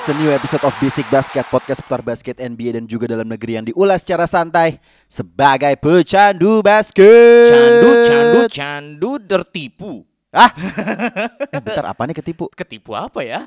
[0.00, 3.60] It's a new episode of Basic Basket, podcast seputar basket NBA dan juga dalam negeri
[3.60, 7.52] yang diulas secara santai sebagai pecandu basket.
[7.52, 10.00] Candu, candu, candu tertipu.
[10.32, 10.56] Ah,
[11.52, 12.48] eh, bentar apa nih ketipu?
[12.48, 13.44] Ketipu apa ya?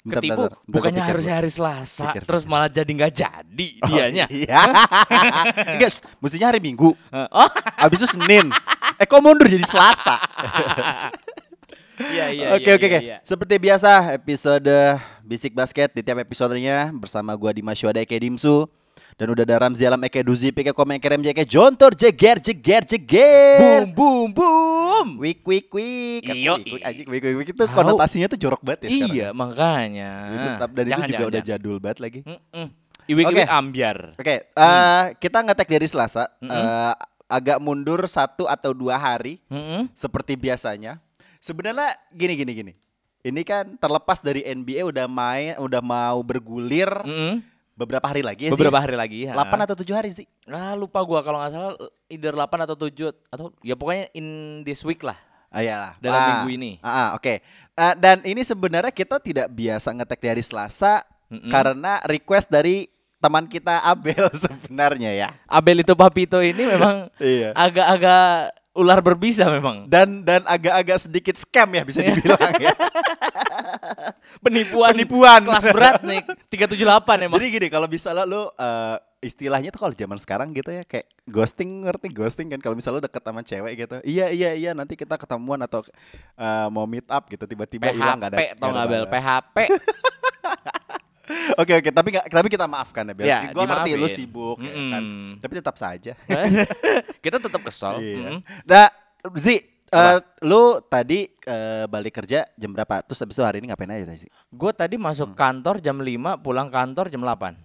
[0.00, 0.32] Bentar, Ketipu.
[0.32, 1.40] bentar, bentar, Bukannya harusnya dulu.
[1.44, 4.24] hari Selasa, Pikir, terus malah jadi nggak jadi Oh, dianya.
[4.32, 4.60] Iya.
[5.76, 6.96] Enggak, mestinya hari Minggu.
[7.12, 8.48] Oh, Abis itu Senin.
[8.96, 10.16] Eh kok mundur jadi Selasa?
[12.12, 12.46] iya iya.
[12.54, 12.98] Oke iya, oke iya, oke.
[13.00, 13.16] iya.
[13.20, 14.74] Seperti biasa episode
[15.20, 18.66] Basic Basket di tiap episodenya bersama gua Dimas Syuada Eke Dimsu
[19.14, 23.58] dan udah ada Ramzi Alam Eke Duzi Pike Komen Kerem Eke Jontor Jeger Jeger Jeger.
[23.86, 25.06] Boom boom boom.
[25.22, 26.22] Wik wik wik.
[26.26, 29.14] Iyo, Wik, wik, wik wik itu konotasinya tuh jorok banget ya sekarang.
[29.14, 30.10] Iya makanya.
[30.30, 31.60] Itu tetap dan itu Jangan, juga jangan, udah jangan.
[31.62, 32.20] jadul banget lagi.
[33.04, 33.36] Iwik Oke.
[33.36, 33.98] iwik ambiar.
[34.16, 36.24] Oke, eh, kita ngetek dari Selasa.
[36.40, 39.92] eh, agak mundur satu atau dua hari Mm-mm.
[39.92, 41.03] seperti biasanya.
[41.44, 42.72] Sebenarnya gini gini gini.
[43.20, 47.40] Ini kan terlepas dari NBA udah main, udah mau bergulir Mm-mm.
[47.74, 48.56] beberapa hari lagi ya Hmm.
[48.56, 48.84] Beberapa sih.
[48.86, 49.18] hari lagi.
[49.26, 49.32] ha.
[49.34, 50.24] 8 atau 7 hari sih.
[50.46, 51.72] Ah lupa gua kalau nggak salah
[52.06, 54.26] either 8 atau 7 atau ya pokoknya in
[54.62, 55.16] this week lah.
[55.48, 55.92] Ah, iyalah.
[55.98, 56.70] Dalam Ah, minggu ini.
[56.80, 57.34] ah, ah, oke.
[57.70, 61.46] Eh, dan ini sebenarnya kita tidak biasa ngetek dari Selasa Mm-mm.
[61.46, 65.28] karena request dari teman kita Abel sebenarnya ya.
[65.46, 67.52] Abel itu Papito ini memang Iya.
[67.54, 69.86] agak-agak ular berbisa memang.
[69.86, 72.74] Dan dan agak-agak sedikit scam ya bisa dibilang ya.
[74.44, 75.40] Penipuan Penipuan.
[75.46, 76.20] kelas berat nih
[76.50, 77.38] 378 emang.
[77.38, 81.88] Jadi gini kalau misalnya lu eh, istilahnya tuh kalau zaman sekarang gitu ya kayak ghosting
[81.88, 83.96] ngerti ghosting kan kalau misalnya deket sama cewek gitu.
[84.04, 85.86] Iya iya iya nanti kita ketemuan atau
[86.36, 88.38] eh, mau meet up gitu tiba-tiba hilang gak ada.
[88.42, 89.06] PHP tau nggak nggak Bel?
[89.08, 89.56] PHP.
[91.54, 93.24] Oke oke tapi nggak tapi kita maafkan ya Bel.
[93.24, 94.90] Ya, Gua ngerti lu sibuk ya Mm-mm.
[94.90, 95.02] kan.
[95.40, 96.12] Tapi tetap saja.
[97.24, 97.98] Kita tetap kesel.
[97.98, 98.16] Iya.
[98.20, 98.38] Mm-mm.
[98.64, 98.88] Nah,
[99.34, 100.20] Zi, eh, Apa?
[100.42, 103.00] lu tadi eh, balik kerja jam berapa?
[103.02, 104.28] Terus habis itu hari ini ngapain aja tadi?
[104.48, 106.04] Gue tadi masuk kantor jam 5,
[106.38, 107.56] pulang kantor jam 8.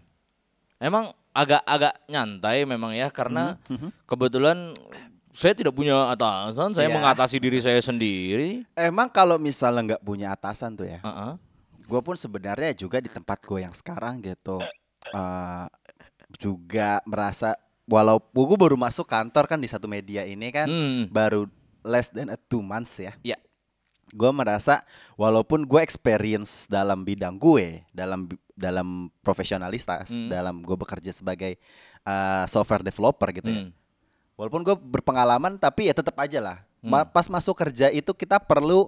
[0.80, 3.60] Emang agak-agak nyantai memang ya karena
[4.06, 4.72] kebetulan
[5.30, 6.96] saya tidak punya atasan, saya Iya.
[6.96, 8.64] mengatasi diri saya sendiri.
[8.74, 11.32] Emang kalau misalnya nggak punya atasan tuh ya, Heeh.
[11.90, 14.62] Gue pun sebenarnya juga di tempat gue yang sekarang gitu,
[15.10, 15.66] eh,
[16.38, 17.58] juga merasa
[17.90, 21.10] walaupun gue baru masuk kantor kan di satu media ini kan, Hmm.
[21.10, 21.50] baru
[21.82, 23.18] less than a two months ya.
[23.26, 23.38] Ya.
[24.10, 24.86] Gue merasa
[25.18, 30.30] walaupun gue experience dalam bidang gue, dalam dalam profesionalitas, Hmm.
[30.30, 31.58] dalam gue bekerja sebagai
[32.06, 33.62] eh, software developer gitu ya.
[33.66, 33.72] Hmm.
[34.40, 36.58] Walaupun gue berpengalaman tapi ya tetap aja lah.
[36.80, 36.96] Hmm.
[37.12, 38.88] Pas masuk kerja itu kita perlu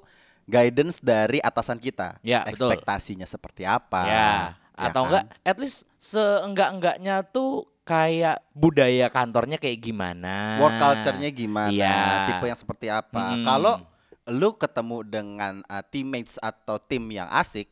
[0.50, 2.18] guidance dari atasan kita.
[2.25, 2.69] Ya, betul.
[2.72, 4.02] Ekspektasinya seperti apa.
[4.06, 5.09] Ya, ya atau kan?
[5.09, 10.62] enggak at least seenggak-enggaknya tuh kayak budaya kantornya kayak gimana.
[10.62, 12.00] Work culture-nya gimana, Iya.
[12.29, 13.35] tipe yang seperti apa.
[13.35, 13.46] Mm-mm.
[13.46, 13.75] Kalau
[14.29, 17.68] lu ketemu dengan uh, teammates atau tim yang asik,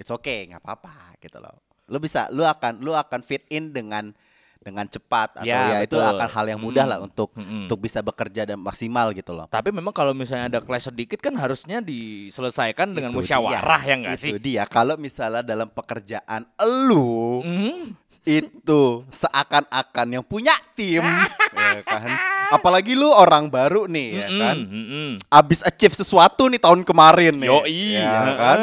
[0.00, 1.60] it's okay, nggak apa-apa gitu loh.
[1.92, 4.16] Lu bisa, lu akan, lu akan fit in dengan
[4.64, 6.90] dengan cepat atau Ya, ya, itu akan hal yang mudah Mm.
[6.90, 7.68] lah untuk Mm-mm.
[7.68, 9.44] untuk bisa bekerja dan maksimal gitu loh.
[9.44, 13.88] Tapi memang kalau misalnya ada clash sedikit kan harusnya diselesaikan dengan Itu musyawarah dia.
[13.88, 14.30] ya enggak sih?
[14.32, 14.64] Itu dia.
[14.64, 18.00] Kalau misalnya dalam pekerjaan elu Mhm.
[18.24, 21.04] itu seakan-akan yang punya tim,
[21.52, 22.08] ya kan?
[22.50, 24.56] Apalagi lu orang baru nih, ya Mm-mm, kan?
[24.58, 25.08] mm-mm.
[25.28, 28.58] Abis achieve sesuatu nih tahun kemarin nih, Yoi, ya kan?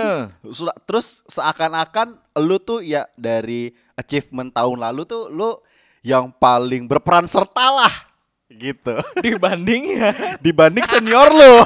[0.83, 5.53] Terus seakan-akan lu tuh ya dari achievement tahun lalu tuh lu
[6.01, 7.93] yang paling berperan serta lah,
[8.49, 8.97] gitu.
[9.19, 10.09] Dibanding ya.
[10.45, 11.53] dibanding senior lu.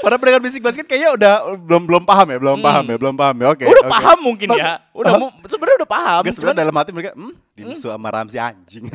[0.00, 3.36] Pada pendengar bisik basket kayaknya udah belum belum paham ya, belum paham ya, belum paham
[3.36, 3.46] ya.
[3.52, 3.64] Oke.
[3.68, 3.92] udah oke.
[3.92, 4.80] paham mungkin ya.
[4.90, 6.20] Udah mu- sebenarnya udah paham.
[6.24, 8.88] Enggak sebenarnya dalam hati mereka, hmm, dimsu sama Ramzi anjing.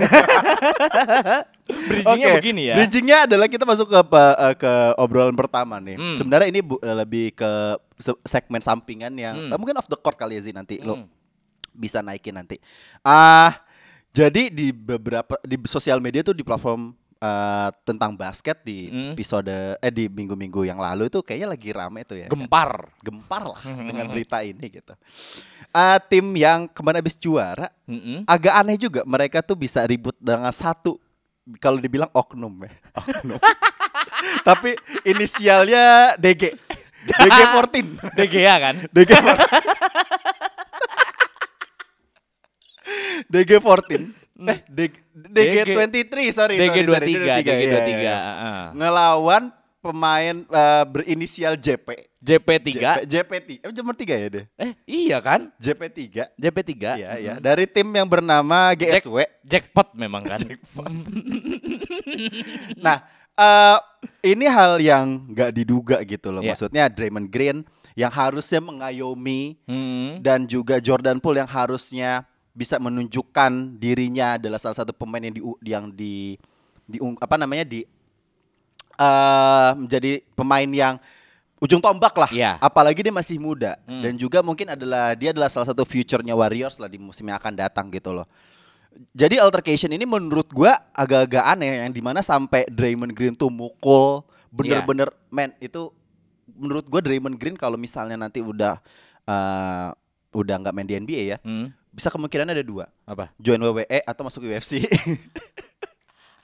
[1.86, 2.76] bridgingnya Oke, begini ya.
[2.76, 5.96] Bridgingnya adalah kita masuk ke eh, ke obrolan pertama nih.
[5.96, 6.18] Hmm.
[6.18, 7.52] Sebenarnya ini bu- eh, lebih ke
[7.96, 9.52] se- segmen sampingan yang Hmm.
[9.54, 11.06] eh, mungkin off the court kali ya sih nanti lo Hmm.
[11.76, 12.56] Bisa naikin nanti.
[13.02, 13.52] Ah,
[14.10, 19.12] jadi di beberapa di sosial media tuh di platform eh, tentang basket di Hmm.
[19.12, 22.28] episode eh di minggu-minggu yang lalu itu kayaknya lagi rame tuh ya.
[22.28, 22.32] kan?
[22.34, 22.70] Gempar.
[23.00, 24.94] Gempar lah dengan berita ini gitu.
[25.70, 28.24] Eh, tim yang kemarin habis juara Mm-mm.
[28.24, 30.96] agak aneh juga mereka tuh bisa ribut dengan satu
[31.58, 32.72] kalau dibilang oknum ya.
[33.00, 33.40] Oknum.
[34.48, 34.74] Tapi
[35.04, 36.52] inisialnya DG.
[37.06, 37.76] DG14.
[38.18, 38.76] DGA kan?
[38.90, 39.12] DG
[43.26, 43.92] DG14.
[44.36, 44.92] Eh, DG,
[45.32, 46.60] DG23, sorry.
[46.60, 47.48] sorry, sorry, DG23, iya, DG23.
[47.64, 48.16] iya, iya.
[48.20, 48.64] heeh.
[48.76, 49.44] Ngelawan
[49.80, 51.88] pemain eh, berinisial JP.
[52.20, 52.68] JP3.
[52.68, 53.50] JP, JP3.
[53.64, 54.46] Eh, nomor 3 ya deh.
[54.60, 55.56] Eh, iya kan?
[55.56, 56.36] JP3.
[56.36, 56.72] JP3.
[57.00, 57.34] Iya, iya.
[57.40, 59.24] Dari tim yang bernama Jack- GSW.
[59.40, 60.36] Jackpot memang kan.
[62.78, 62.98] Nah,
[63.36, 63.78] eh
[64.26, 66.44] ini hal yang nggak diduga gitu loh.
[66.44, 66.54] Iya.
[66.54, 67.64] Maksudnya Draymond Green
[67.96, 70.20] yang harusnya mengayomi Hmm.
[70.20, 75.42] dan juga Jordan Poole yang harusnya bisa menunjukkan dirinya adalah salah satu pemain yang di
[75.68, 76.16] yang di,
[76.88, 77.84] di apa namanya di
[78.96, 80.96] eh menjadi pemain yang
[81.60, 82.32] ujung tombak lah.
[82.32, 82.56] Iya.
[82.64, 86.88] Apalagi dia masih muda dan juga mungkin adalah dia adalah salah satu future-nya Warriors lah
[86.88, 88.28] di musim yang akan datang gitu loh.
[89.12, 94.24] Jadi altercation ini menurut gua agak-agak aneh yang di mana sampai Draymond Green tuh mukul
[94.56, 95.92] bener-bener men itu
[96.56, 98.80] menurut gua Draymond Green kalau misalnya nanti udah
[99.28, 99.90] eh,
[100.32, 101.76] udah nggak main di NBA ya Hmm.
[101.96, 103.32] Bisa kemungkinan ada dua Apa?
[103.40, 104.84] join WWE atau masuk UFC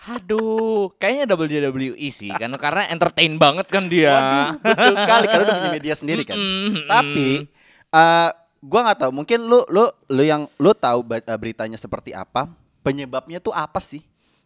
[0.01, 4.09] Aduh, kayaknya WWE sih kan karena entertain banget kan dia.
[4.09, 6.89] Waduh, betul sekali karena udah punya media sendiri kan Mm-mm.
[6.89, 7.45] tapi
[7.93, 8.29] eh
[8.65, 12.49] gua nggak tahu mungkin lu lu lu yang lu tahu eh, beritanya seperti apa
[12.81, 14.01] penyebabnya tuh apa sih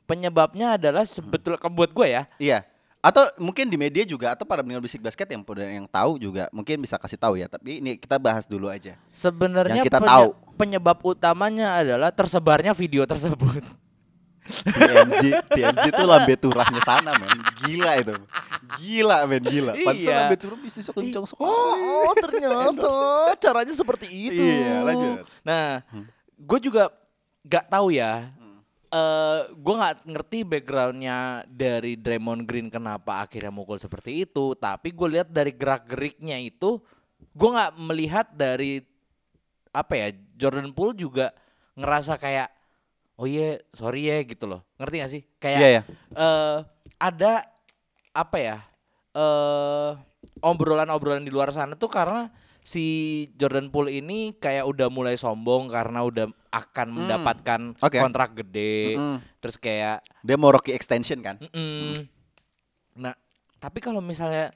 [0.06, 2.24] Penyebabnya adalah sebetulnya buat gue ya.
[2.38, 2.60] Iya.
[3.06, 6.82] Atau mungkin di media juga atau para pendengar bisik basket yang yang tahu juga mungkin
[6.82, 7.46] bisa kasih tahu ya.
[7.46, 8.98] Tapi ini kita bahas dulu aja.
[9.14, 10.30] Sebenarnya kita penye- tahu.
[10.58, 13.62] penyebab utamanya adalah tersebarnya video tersebut.
[14.46, 15.22] TMZ,
[15.58, 17.30] TMZ itu lambe turahnya sana men.
[17.62, 18.14] Gila itu.
[18.82, 19.74] Gila men, gila.
[19.74, 20.18] Pantesan Iya.
[20.26, 21.46] lambe turah bisa kencang sekali.
[21.46, 22.90] Oh, ternyata
[23.38, 24.42] caranya seperti itu.
[24.42, 25.18] Iya, lanjut.
[25.42, 25.82] Nah,
[26.38, 26.90] gue juga
[27.42, 28.34] gak tahu ya.
[28.96, 34.56] Eh, gue nggak ngerti backgroundnya dari Draymond Green kenapa akhirnya mukul seperti itu.
[34.56, 36.80] Tapi gue lihat dari gerak geriknya itu,
[37.36, 38.80] gue nggak melihat dari
[39.76, 40.08] apa ya
[40.40, 41.36] Jordan Poole juga
[41.76, 42.48] ngerasa kayak
[43.20, 44.64] oh iya sorry ya gitu loh.
[44.80, 45.22] Ngerti gak sih?
[45.44, 45.82] Kayak Iya, iya.
[46.16, 46.58] eh,
[46.96, 47.34] ada
[48.16, 48.58] apa ya
[49.16, 49.92] eh
[50.40, 52.32] obrolan-obrolan di luar sana tuh karena
[52.66, 52.86] si
[53.38, 57.94] Jordan Poole ini kayak udah mulai sombong karena udah akan mendapatkan oke.
[57.96, 59.22] kontrak gede Mm-mm.
[59.38, 61.38] terus kayak Dia mau Rocky extension kan?
[61.38, 62.10] mm-mm.
[62.96, 63.14] nah
[63.56, 64.50] tapi kalau misalnya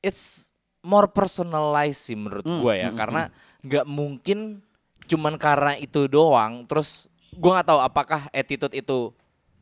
[0.00, 3.28] it's more personalized sih menurut Mm, gua ya karena
[3.60, 4.64] nggak mungkin
[5.04, 9.12] cuman karena itu doang terus gua nggak tahu apakah attitude itu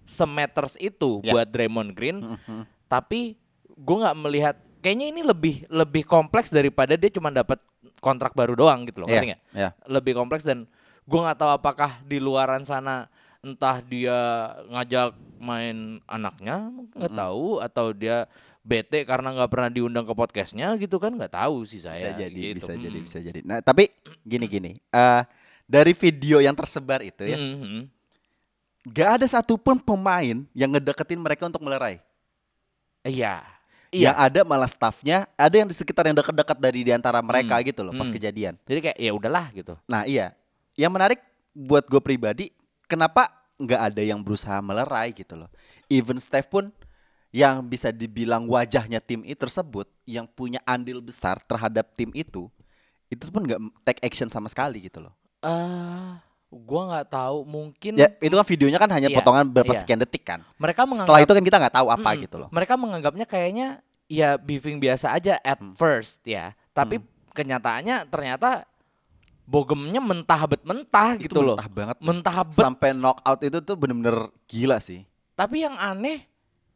[0.03, 1.35] semeters itu Ya.
[1.35, 2.39] buat Draymond Green
[2.87, 3.35] tapi
[3.75, 7.57] gua nggak melihat kayaknya ini lebih lebih kompleks daripada dia cuma dapat
[7.99, 9.71] kontrak baru doang gitu loh Iya, ngerti iya.
[9.87, 10.67] lebih kompleks dan
[11.03, 13.07] gua nggak tahu apakah di luaran sana
[13.41, 14.19] entah dia
[14.69, 18.27] ngajak main anaknya nggak tahu atau dia
[18.63, 22.55] bete karena nggak pernah diundang ke podcastnya gitu kan nggak tahu sih Bisa saya jadi,
[22.55, 22.63] gitu.
[22.63, 23.07] bisa jadi, Mm.
[23.07, 23.41] bisa jadi.
[23.43, 23.91] Nah, tapi
[24.23, 24.79] gini-gini.
[24.89, 25.23] eh
[25.67, 27.83] dari video yang tersebar itu ya, Mm, mm.
[28.89, 31.99] gak ada satupun pemain yang ngedeketin mereka untuk melerai.
[33.03, 33.43] iya
[33.93, 37.55] Yang iya ada malah staffnya, ada yang di sekitar yang dekat-dekat dari di antara mereka
[37.55, 38.17] Hmm, gitu loh pas hmm.
[38.17, 38.55] kejadian.
[38.65, 40.33] jadi kayak ya udahlah gitu Nah iya,
[40.75, 41.21] yang menarik
[41.53, 42.49] buat gue pribadi,
[42.85, 43.29] kenapa
[43.61, 45.53] nggak ada yang berusaha melerai gitu loh.
[45.87, 46.73] Even Steph pun
[47.29, 52.49] yang bisa dibilang wajahnya tim itu tersebut, yang punya andil besar terhadap tim itu,
[53.09, 55.13] itu pun nggak take action sama sekali gitu loh.
[55.43, 56.13] eh
[56.49, 59.81] gua nggak tahu mungkin Ya itu kan videonya kan hanya Iya, potongan beberapa iya.
[59.81, 60.41] sekian detik kan.
[60.57, 62.23] mereka menganggap Setelah itu kan kita nggak tahu apa Mm-mm.
[62.25, 62.49] gitu loh.
[62.49, 63.67] Mereka menganggapnya kayaknya
[64.13, 65.73] ya beefing biasa aja at Hmm.
[65.73, 66.53] first ya.
[66.71, 67.01] Tapi
[67.33, 68.69] kenyataannya ternyata
[69.43, 71.57] bogemnya mentah bet mentah Itu gitu loh.
[71.57, 71.97] mentah banget.
[71.99, 72.61] Mentah bet.
[72.61, 75.09] Sampai knockout itu tuh bener-bener gila sih.
[75.33, 76.29] Tapi yang aneh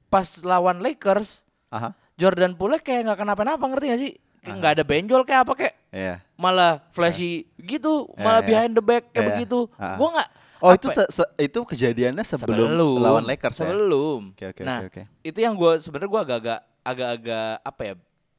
[0.08, 1.92] pas lawan Lakers Aha.
[2.16, 4.12] Jordan Poole kayak nggak kenapa-napa ngerti gak sih?
[4.40, 6.14] Kayak nggak ada benjol kayak apa kayak Iya.
[6.36, 8.48] malah flashy gitu, Iya, malah iya.
[8.48, 9.30] behind the back kayak Iya.
[9.34, 9.60] begitu.
[9.76, 9.96] Ah.
[9.96, 10.28] Gua nggak
[10.64, 13.70] Oh apa itu se- se- itu kejadiannya sebelum, lawan Lakers ya.
[13.70, 14.32] sebelum.
[14.32, 15.02] Oke, oke, nah, oke, oke.
[15.20, 17.94] itu yang gue sebenarnya gue agak-agak agak-agak apa ya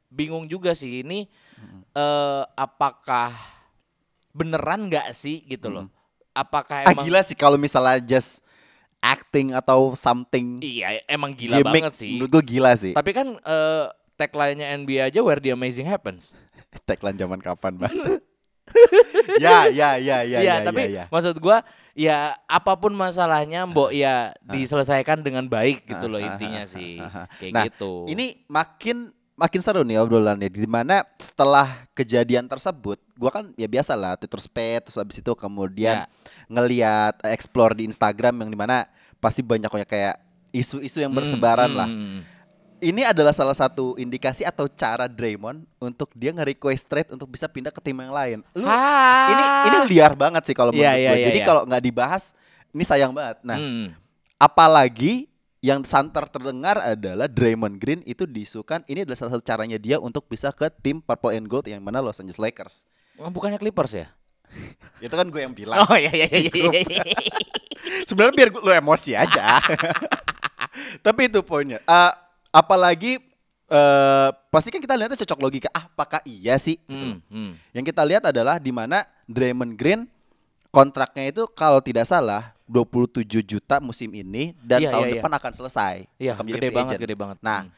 [0.07, 1.27] bingung juga sih ini
[1.93, 3.35] eh apakah
[4.31, 5.85] beneran nggak sih gitu loh?
[6.33, 8.45] Apakah Ah emang gila sih kalau misalnya just
[9.01, 12.11] acting atau something iya emang gila gimmick, banget sih.
[12.17, 12.93] Menurut gue gila sih.
[12.93, 13.85] Tapi kan eh
[14.17, 16.33] tagline-nya NBA aja where the amazing happens.
[16.89, 18.21] Tagline zaman kapan banget.
[19.43, 21.03] ya, ya, ya, ya, Iya, ya, tapi ya, ya.
[21.07, 26.99] maksud gua ya apa pun masalahnya mbok ya diselesaikan dengan baik gitu loh intinya sih.
[27.39, 28.05] Kayak nah, gitu.
[28.07, 33.93] Ini makin makin seru nih obrolannya di mana setelah kejadian tersebut, gua kan ya biasa
[33.93, 36.09] lah Twitter Spade terus habis itu kemudian Ya.
[36.47, 38.85] ngeliat eh, explore di Instagram yang di mana
[39.17, 40.17] pasti banyak kayak
[40.49, 41.89] isu-isu yang bersebaran Hmm, lah.
[41.89, 42.21] hmm, hmm.
[42.77, 47.69] Ini adalah salah satu indikasi atau cara Draymond untuk dia nge-request trade untuk bisa pindah
[47.69, 48.39] ke tim yang lain.
[48.53, 48.69] Lu
[49.27, 51.17] ini ini liar banget sih kalau menurut Iya, iya, gue.
[51.17, 51.47] iya, Jadi iya.
[51.47, 52.37] kalau nggak dibahas
[52.69, 53.41] ini sayang banget.
[53.41, 53.87] Nah, Hmm.
[54.37, 55.25] apalagi
[55.57, 60.29] yang santer terdengar adalah Draymond Green itu diisukan ini adalah salah satu caranya dia untuk
[60.29, 62.85] bisa ke tim Purple and Gold yang mana Los Angeles Lakers.
[63.17, 64.07] Oh, bukannya Clippers ya?
[65.03, 65.81] Itu kan gue yang bilang.
[65.81, 66.51] Oh iya iya iya.
[66.53, 67.03] iya, iya.
[68.07, 69.57] Sebenarnya biar lu emosi aja.
[71.05, 71.81] Tapi itu poinnya.
[71.81, 72.11] Eh,
[72.49, 73.19] apalagi
[73.67, 75.67] eh pasti kan kita lihatnya cocok logika.
[75.71, 76.79] Ah, apakah iya sih?
[76.81, 77.51] Gitu hmm.
[77.75, 80.07] Yang kita lihat adalah di mana Draymond Green
[80.69, 85.13] kontraknya itu kalau tidak salah 27 juta musim ini dan Iya, tahun iya.
[85.19, 85.95] depan akan selesai.
[86.15, 87.03] Iya, akan menjadi gede banget, agent.
[87.03, 87.37] gede banget.
[87.39, 87.71] Nah, Hmm.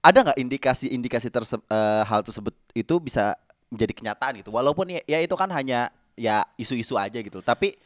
[0.00, 3.36] ada nggak indikasi-indikasi terse- eh, hal tersebut itu bisa
[3.68, 4.52] menjadi kenyataan gitu.
[4.52, 7.40] Walaupun ya, ya itu kan hanya ya isu-isu aja gitu.
[7.40, 7.76] Tapi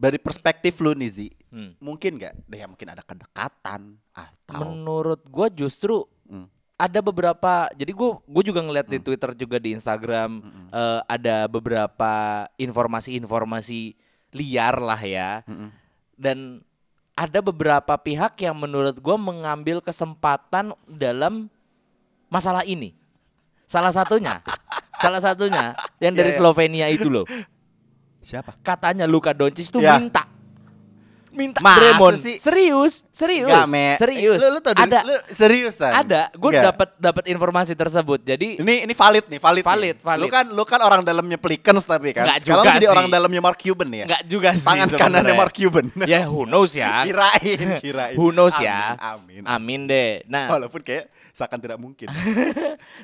[0.00, 1.76] dari perspektif lu nih Zi, Hmm.
[1.76, 2.48] mungkin nggak?
[2.48, 6.48] Ya mungkin ada kedekatan atau Menurut gua justru Hmm.
[6.74, 10.68] ada beberapa jadi gua gua juga ngeliat di Twitter juga di Instagram Hmm.
[10.72, 12.12] eh, ada beberapa
[12.56, 13.92] informasi-informasi
[14.32, 15.44] liar lah ya.
[15.44, 15.68] Hmm.
[16.16, 16.64] Dan
[17.12, 21.52] ada beberapa pihak yang menurut gua mengambil kesempatan dalam
[22.26, 22.96] masalah ini.
[23.68, 24.40] Salah satunya,
[25.04, 26.40] salah satunya yang dari Iya, iya.
[26.40, 27.28] Slovenia itu loh.
[28.20, 28.56] siapa?
[28.60, 29.96] Katanya Luka Doncic tuh Ya.
[29.96, 30.24] minta
[31.30, 32.18] minta Masa Draymond.
[32.18, 32.36] sih?
[32.36, 33.46] Serius, serius.
[33.46, 33.94] Nggak, Me.
[33.94, 34.42] Serius.
[34.42, 35.94] Lu, lu tau ada lu seriusan?
[35.94, 38.18] ada, gue dapat dapat informasi tersebut.
[38.20, 39.62] Jadi Ini ini valid nih, valid.
[39.62, 40.02] Valid, nih.
[40.02, 40.20] valid.
[40.20, 42.26] Lu kan lu kan orang dalamnya Pelicans tapi kan.
[42.26, 42.90] Nggak Sekarang juga jadi sih.
[42.90, 44.04] orang dalamnya Mark Cuban ya.
[44.10, 45.34] nggak juga sih Tangan kanannya.
[45.38, 45.86] Mark Cuban.
[46.10, 46.90] ya who knows ya.
[47.06, 48.16] kirain, kirain.
[48.18, 48.98] Who knows ya.
[48.98, 49.40] Amin.
[49.40, 49.42] amin.
[49.46, 50.26] Amin deh.
[50.26, 52.10] Nah, Walaupun kayak seakan tidak mungkin.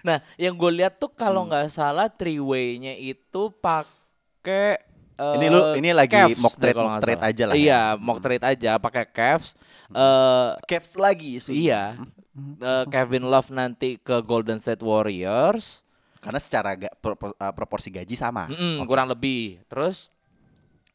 [0.02, 1.54] nah yang gue lihat tuh kalau Hmm.
[1.54, 4.82] nggak salah three way-nya itu pakai
[5.16, 7.60] eh, Ini lu- ini lagi Cavs mock trade- mock trade aja lah ya.
[7.60, 9.56] Iya, mock trade aja pakai Cavs.
[9.88, 11.50] Eh Caps lagi isu.
[11.50, 11.96] Iya.
[12.36, 15.82] Eh, Kevin Love nanti ke Golden State Warriors.
[16.16, 18.44] Karena secara ga, propo- uh, proporsi gaji sama.
[18.46, 18.88] Mm-mm, Oke.
[18.88, 19.62] kurang lebih.
[19.66, 20.10] Terus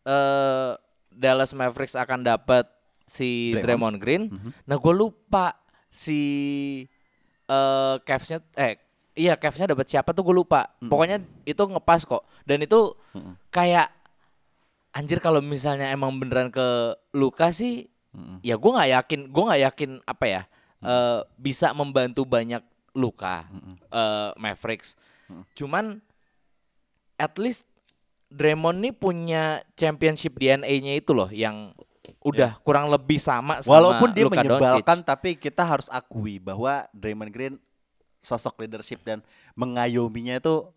[0.04, 0.72] eh
[1.10, 2.68] Dallas Mavericks akan dapat
[3.04, 3.98] si Draymond, Draymond.
[3.98, 4.24] Green.
[4.66, 5.56] Nah, gue lupa
[5.88, 6.20] si
[7.46, 8.80] eh Cavs-nya eh
[9.14, 10.68] iya Cavs-nya dapat siapa tuh gue lupa.
[10.80, 12.24] Pokoknya itu ngepas kok.
[12.44, 12.96] Dan itu
[13.50, 13.88] kayak
[14.92, 17.88] anjir kalau misalnya emang beneran ke Luka sih
[18.44, 20.42] ya gue nggak yakin gue nggak yakin apa ya
[20.84, 23.48] eh, bisa membantu banyak Luka
[23.88, 25.00] eh, Mavericks.
[25.56, 26.04] Cuman
[27.16, 27.64] at least
[28.32, 29.44] Draymond nih punya
[29.76, 31.76] championship DNA-nya itu loh yang
[32.24, 35.08] udah kurang lebih sama sama Walaupun dia Luka menyebalkan Doncic.
[35.08, 37.56] tapi kita harus akui bahwa Draymond Green
[38.22, 39.26] sosok leadership dan
[39.58, 40.70] mengayominya itu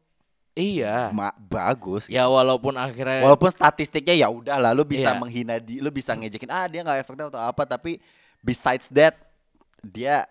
[0.55, 2.07] iya ma- bagus.
[2.07, 5.19] ya walaupun akhirnya Walaupun statistiknya ya udah lah, lu bisa Iya.
[5.19, 7.99] menghina di, lu bisa ngejekin ah dia nggak efektif atau apa, tapi
[8.39, 9.19] besides that
[9.81, 10.25] dia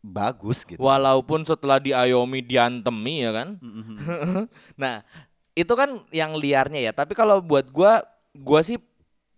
[0.00, 0.78] bagus gitu.
[0.78, 3.48] walaupun setelah diayomi diantemi ya kan
[4.82, 5.02] nah
[5.52, 8.78] itu kan yang liarnya ya tapi kalau buat gua gua sih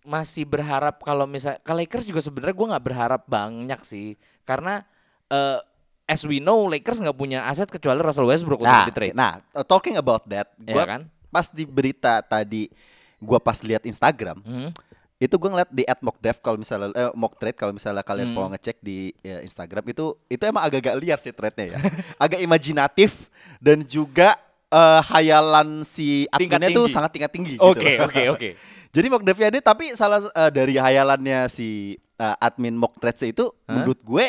[0.03, 4.15] masih berharap kalau misal ke Lakers juga sebenarnya gua nggak berharap banyak sih
[4.45, 4.85] karena
[5.27, 5.59] eh
[6.09, 9.39] as we know Lakers nggak punya aset kecuali Russell Westbrook Nah, untuk di trade nah,
[9.63, 11.03] talking about that, gua Iya kan?
[11.29, 12.73] pas di berita tadi
[13.19, 14.71] gua pas lihat Instagram, Hmm.
[15.17, 18.37] itu gua ngeliat di at mockdraft kalau misalnya eh, mock trade kalau misalnya kalian Hmm.
[18.37, 21.79] mau ngecek di ya, Instagram itu itu emang agak-agak liar sih trade-nya ya.
[22.19, 24.33] agak imajinatif dan juga
[24.69, 28.03] eh, hayalan si adminnya tuh sangat tingkat tinggi Oke gitu.
[28.03, 28.51] oke oke
[28.89, 33.53] Jadi mock draftnya ini tapi salah eh, dari hayalannya si eh, admin mock trades itu
[33.67, 33.77] Hah?
[33.77, 34.27] menurut gue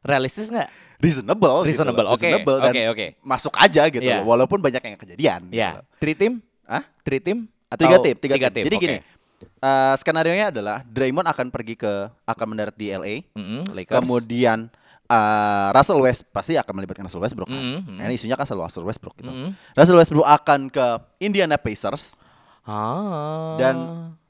[0.00, 3.06] realistis nggak reasonable, Reasonable, gitu oke, Reasonable dan oke, oke.
[3.22, 4.18] masuk aja gitu Iya.
[4.20, 5.40] loh, walaupun banyak yang kejadian.
[5.46, 5.84] gitu ya loh.
[5.96, 6.82] three team Hah?
[7.00, 8.64] three team atau Tiga tim, tiga, tim.
[8.64, 8.82] Jadi oke.
[8.82, 8.96] gini,
[9.38, 11.92] eh, skenario nya adalah Draymond akan pergi ke
[12.24, 13.94] akan mendarat di LA, Mm-mm, Lakers.
[13.94, 14.66] kemudian
[15.06, 17.56] eh, Russell West pasti akan melibatkan Russell Westbrook kan.
[17.56, 17.96] Mm, mm.
[17.96, 19.30] Nah, ini isunya kan selalu Russell Westbrook gitu.
[19.30, 19.50] Mm.
[19.72, 20.86] Russell Westbrook akan ke
[21.18, 22.18] Indiana Pacers
[22.64, 23.56] ah.
[23.56, 23.76] dan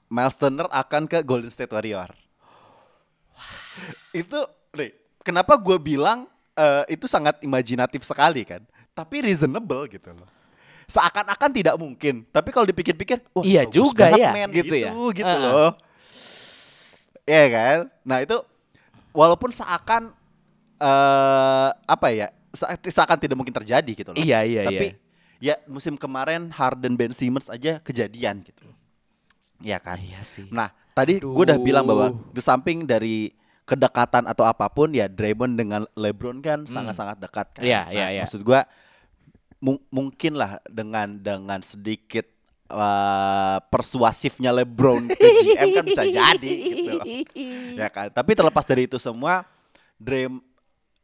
[0.07, 2.13] Miles Turner akan ke Golden State Warrior.
[4.13, 4.39] itu,
[4.73, 6.27] nih, kenapa gue bilang
[6.59, 8.61] eh, itu sangat imajinatif sekali kan?
[8.93, 10.27] Tapi reasonable gitu loh.
[10.89, 14.91] Seakan-akan tidak mungkin, tapi kalau dipikir-pikir, wah Iya juga banget, ya, men, gitu ya.
[15.13, 15.39] gitu Heeh.
[15.45, 15.71] loh.
[17.29, 17.79] Iya kan?
[18.09, 18.37] Nah itu
[19.13, 20.17] walaupun seakan
[20.79, 24.19] eh apa ya, se- seakan tidak mungkin terjadi gitu loh.
[24.19, 25.07] Iya, iya, Tapi iya.
[25.39, 28.67] Ya musim kemarin Harden Ben Simmons aja kejadian gitu.
[29.63, 29.95] Iya kan?
[30.03, 30.51] Iya sih.
[30.51, 33.31] Nah, tadi gue udah bilang bahwa di samping dari
[33.69, 37.61] kedekatan atau apa pun ya Draymond dengan LeBron kan sangat-sangat dekat kan.
[37.61, 37.69] Hmm.
[37.69, 38.23] Iya, Nah, iya, iya.
[38.25, 38.61] Maksud gue
[39.59, 42.25] mung- mungkin lah dengan dengan sedikit
[42.67, 47.05] uh, persuasifnya LeBron ke GM kan bisa jadi gitu loh.
[47.75, 48.09] Ya kan.
[48.09, 49.45] Tapi terlepas dari itu semua
[49.95, 50.41] Dream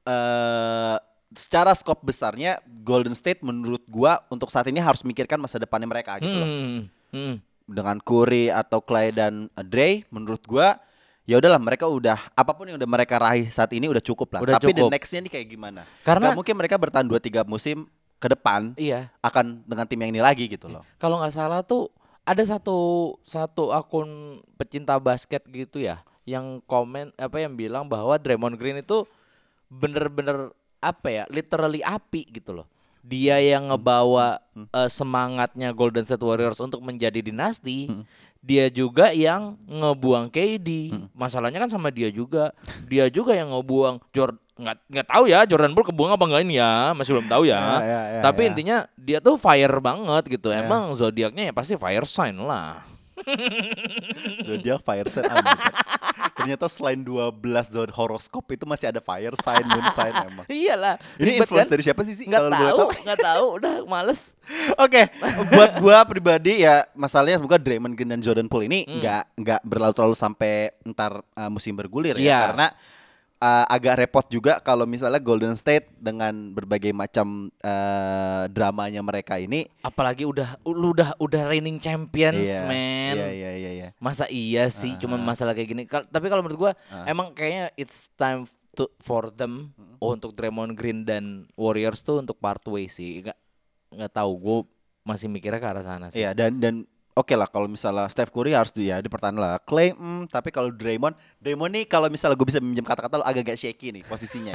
[0.02, 0.96] eh
[1.34, 6.14] secara skop besarnya Golden State menurut gua untuk saat ini harus memikirkan masa depannya mereka
[6.16, 6.80] gitu loh Hmm,
[7.10, 7.34] hmm.
[7.66, 10.78] dengan Curry atau Clay dan uh, Dre menurut gua
[11.24, 14.40] ya udahlah mereka udah apa pun yang udah mereka raih saat ini udah cukup lah.
[14.44, 14.92] Udah Tapi the cukup.
[14.92, 15.80] nextnya nih kayak gimana?
[16.02, 19.12] Karena- Nggak mungkin mereka bertahan 2 3 musim ke depan Iya.
[19.20, 20.84] akan dengan tim yang ini lagi gitu loh.
[20.96, 21.88] Kalau nggak salah tuh
[22.24, 22.76] ada satu
[23.20, 24.08] satu akun
[24.56, 29.04] pecinta basket gitu ya yang komen apa yang bilang bahwa Draymond Green itu
[29.68, 32.66] bener-bener apa ya literally api gitu loh.
[33.04, 37.92] Dia yang ngebawa eh, semangatnya Golden State Warriors untuk menjadi dinasti.
[38.44, 40.92] Dia juga yang ngebuang KD.
[41.12, 42.52] Masalahnya kan sama dia juga.
[42.88, 46.62] Dia juga yang ngebuang Jordan nggak nggak tahu ya Jordan Poole kebuang apa enggak ini
[46.62, 47.58] ya masih belum tahu ya.
[47.58, 48.48] Ya, ya, ya, Tapi ya.
[48.54, 50.48] intinya dia tuh fire banget gitu.
[50.54, 52.86] Emang zodiaknya ya pasti fire sign lah.
[54.46, 55.42] Zodiac fire sign ah.
[56.44, 60.44] Ternyata selain 12 zodiac horoskop itu masih ada fire sign, moon sign emang.
[60.46, 60.94] Iyalah.
[61.16, 61.72] Ini influence kan?
[61.72, 62.26] dari siapa sih sih?
[62.28, 63.44] Nggak tahu, nggak tahu.
[63.56, 64.36] Udah males.
[64.84, 65.08] Oke,
[65.50, 69.00] buat gua pribadi ya masalahnya semoga Draymond Green dan Jordan Poole ini Hmm.
[69.00, 70.52] nggak nggak berlalu-lalu sampai
[70.84, 72.68] ntar uh, musim bergulir ya karena
[73.44, 79.68] uh, agak repot juga kalau misalnya Golden State dengan berbagai macam uh, dramanya mereka ini
[79.84, 83.14] Apalagi udah lu udah udah reigning champions, iya, man.
[83.20, 83.88] Iya iya iya iya.
[84.00, 85.82] Masa iya sih cuma masalah kayak gini.
[85.84, 86.72] Kal- tapi kalau menurut gua
[87.04, 92.64] emang kayaknya it's time to, for them untuk Draymond Green dan Warriors tuh untuk part
[92.64, 93.20] way sih.
[93.20, 93.38] Nggak
[93.92, 94.58] nggak tahu gua
[95.04, 96.24] masih mikirnya ke arah sana sih.
[96.24, 99.56] Iya dan dan oke lah kalau misalnya Steph Curry harus di, ya dipertahankan lah.
[99.60, 103.54] Clay hmm, tapi kalau Draymond, Draymond nih kalau misalnya gue bisa minjem kata-kata lo agak-agak
[103.56, 104.52] shaky nih posisinya.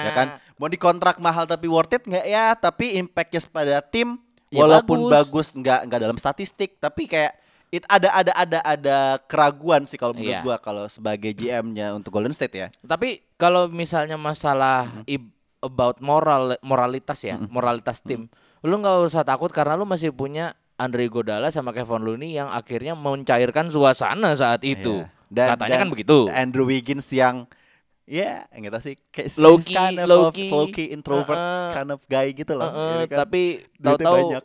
[0.00, 0.28] ya kan?
[0.58, 2.54] Mau dikontrak mahal tapi worth it nggak ya?
[2.54, 4.16] Tapi impactnya pada tim
[4.48, 5.50] Ya walaupun bagus.
[5.50, 7.34] bagus nggak nggak dalam statistik tapi kayak
[7.68, 10.46] it ada ada ada ada keraguan sih kalau menurut Iya.
[10.46, 12.68] gua kalau sebagai GM-nya untuk Golden State ya.
[12.80, 19.50] Tapi kalau misalnya masalah ib- about moral moralitas ya, moralitas tim, lu nggak usah takut
[19.50, 25.06] karena lu masih punya Andre Godala sama Kevin Looney yang akhirnya mencairkan suasana saat itu.
[25.30, 25.54] Iya.
[25.54, 26.26] Katanya kan begitu.
[26.30, 27.46] Andrew Wiggins yang
[28.04, 30.50] ya nggak tahu sih kayak Low key, kind of low of key.
[30.52, 31.72] low key introvert Uh-uh.
[31.72, 32.68] kind of guy gitu loh.
[32.68, 33.42] Uh-uh, Ini kan tapi
[33.80, 34.44] tahu-tahu banyak.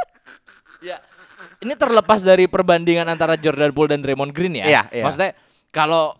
[0.88, 0.96] ya
[1.60, 4.66] ini terlepas dari perbandingan antara Jordan Poole dan Draymond Green ya.
[4.66, 5.04] Iya, iya.
[5.04, 5.32] Maksudnya
[5.70, 6.16] kalau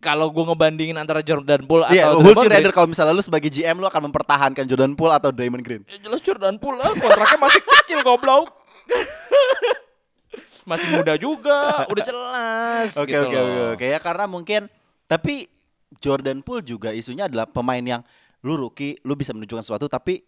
[0.00, 3.12] kalau gue ngebandingin antara Jordan Poole atau Iya, Draymond would you Green, rather kalau misalnya
[3.12, 5.82] lu sebagai GM lu akan mempertahankan Jordan Poole atau Draymond Green?
[5.86, 8.48] Ya jelas Jordan Poole lah, kontraknya masih kecil goblok.
[10.70, 14.70] masih muda juga, udah jelas Oke gitu oke oke oke ya karena mungkin
[15.10, 15.50] tapi
[15.98, 18.02] Jordan Poole juga isunya adalah pemain yang
[18.46, 20.22] lu rookie, lu bisa menunjukkan sesuatu tapi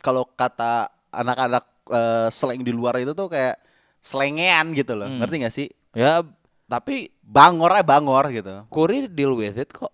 [0.00, 3.60] kalau kata anak-anak eh, slang di luar itu tuh kayak
[4.00, 5.10] selengean gitu loh.
[5.10, 5.18] Hmm.
[5.18, 5.68] Ngerti gak sih?
[5.96, 6.22] Ya,
[6.70, 8.54] tapi Bangor aja bangor gitu.
[8.70, 9.90] Curry deal with it kok.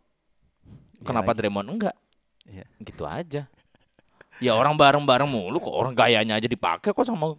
[1.00, 1.38] Iya Kenapa lagi.
[1.40, 1.96] Draymond enggak?
[2.44, 2.66] Iya.
[2.76, 3.42] Gitu aja.
[4.42, 7.38] Ya orang bareng-bareng mulu kok, orang gayanya aja dipakai kok sama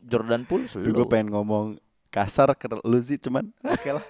[0.00, 0.64] Jordan Poole.
[0.70, 1.76] Gue pengen ngomong
[2.08, 4.04] kasar ke lu sih cuman oke lah.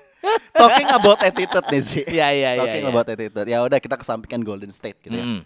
[0.54, 2.04] Talking about attitude nih sih.
[2.04, 2.92] Iya, iya, iya, Talking iya.
[2.92, 3.48] about attitude.
[3.48, 5.42] Ya udah kita kesampingkan Golden State gitu ya.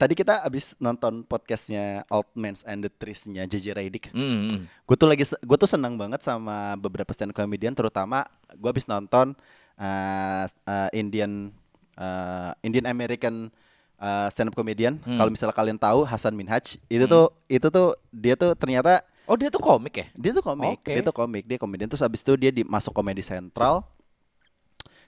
[0.00, 0.08] Mm.
[0.08, 4.08] Tadi kita abis nonton podcastnya Altmans and the Trees-nya JJ Redick.
[4.16, 4.60] Mm, mm.
[4.88, 8.24] Gue tuh lagi gue tuh senang banget sama beberapa stand up comedian terutama
[8.56, 9.36] gue abis nonton
[9.76, 11.52] uh, uh, Indian
[12.00, 13.52] uh, Indian American
[14.00, 14.96] uh, stand up comedian.
[15.04, 15.20] Hmm.
[15.20, 19.46] Kalau misalnya kalian tahu Hasan Minhaj, itu tuh itu tuh dia tuh ternyata Oh dia
[19.46, 20.06] tuh komik ya?
[20.18, 20.90] dia tuh komik, Oke.
[20.90, 23.86] dia tuh komik, dia komedian terus abis itu dia di, masuk komedi sentral.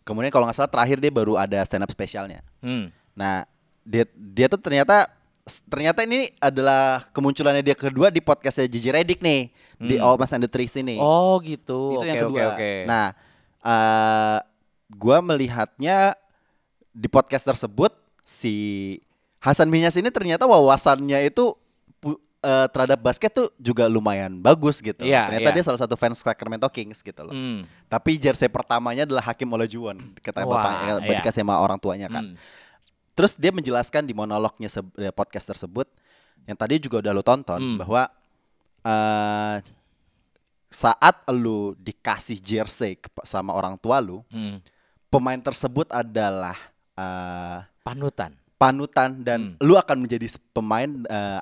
[0.06, 2.38] Kemudian kalau nggak salah terakhir dia baru ada stand up spesialnya.
[2.62, 2.94] Hmm.
[3.18, 3.50] Nah,
[3.82, 5.10] dia dia tuh ternyata
[5.66, 9.50] ternyata ini adalah kemunculannya dia kedua di podcastnya Gigi Redick nih
[9.82, 10.96] di All Mas and the Trees ini.
[10.98, 11.04] Hmm.
[11.04, 11.98] Oh gitu.
[11.98, 12.42] itu Oke yang kedua.
[12.54, 12.72] oke.
[12.86, 13.06] Nah,
[13.62, 14.38] eh
[14.94, 16.14] gua melihatnya
[16.92, 17.90] di podcast tersebut
[18.22, 18.54] si
[19.42, 21.58] Hasan Minhas ini ternyata wawasannya itu
[22.42, 25.02] eh, terhadap basket tuh juga lumayan bagus gitu.
[25.02, 25.56] Iya, ternyata iya.
[25.58, 27.34] dia salah satu fans Sacramento Kings gitu loh.
[27.34, 27.66] Hmm.
[27.90, 31.18] Tapi jersey pertamanya adalah Hakim Olajuwon kata Wah, bapaknya iya.
[31.18, 32.30] dikasih sama orang tuanya kan.
[32.30, 32.38] Hmm.
[33.12, 34.68] Terus dia menjelaskan di monolognya
[35.12, 35.84] podcast tersebut
[36.42, 37.78] yang tadi juga udah lo tonton Hmm.
[37.78, 38.02] bahwa
[38.82, 39.56] eh
[40.72, 44.58] saat lu dikasih jersey sama orang tua lu, Hmm.
[45.06, 46.56] pemain tersebut adalah
[46.94, 48.32] eh Panutan.
[48.56, 49.56] panutan dan Hmm.
[49.60, 51.40] lu akan menjadi pemain eh,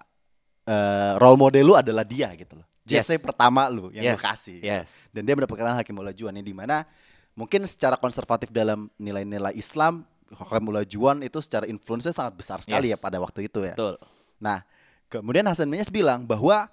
[0.67, 2.67] eh, role model lu adalah dia gitu loh.
[2.83, 3.07] Yes.
[3.07, 4.59] Jersey pertama lu yang lu Yes, kasih.
[4.59, 4.91] yes.
[5.13, 6.83] Dan dia mendapatkan Hakim Olajuwon yang di mana
[7.37, 12.99] mungkin secara konservatif dalam nilai-nilai Islam Hakim Olajuwon itu secara influence sangat besar sekali Yes.
[12.99, 13.75] ya pada waktu itu ya.
[13.75, 13.99] Betul.
[14.39, 14.63] Nah,
[15.11, 16.71] kemudian Hasan Minhaj bilang bahwa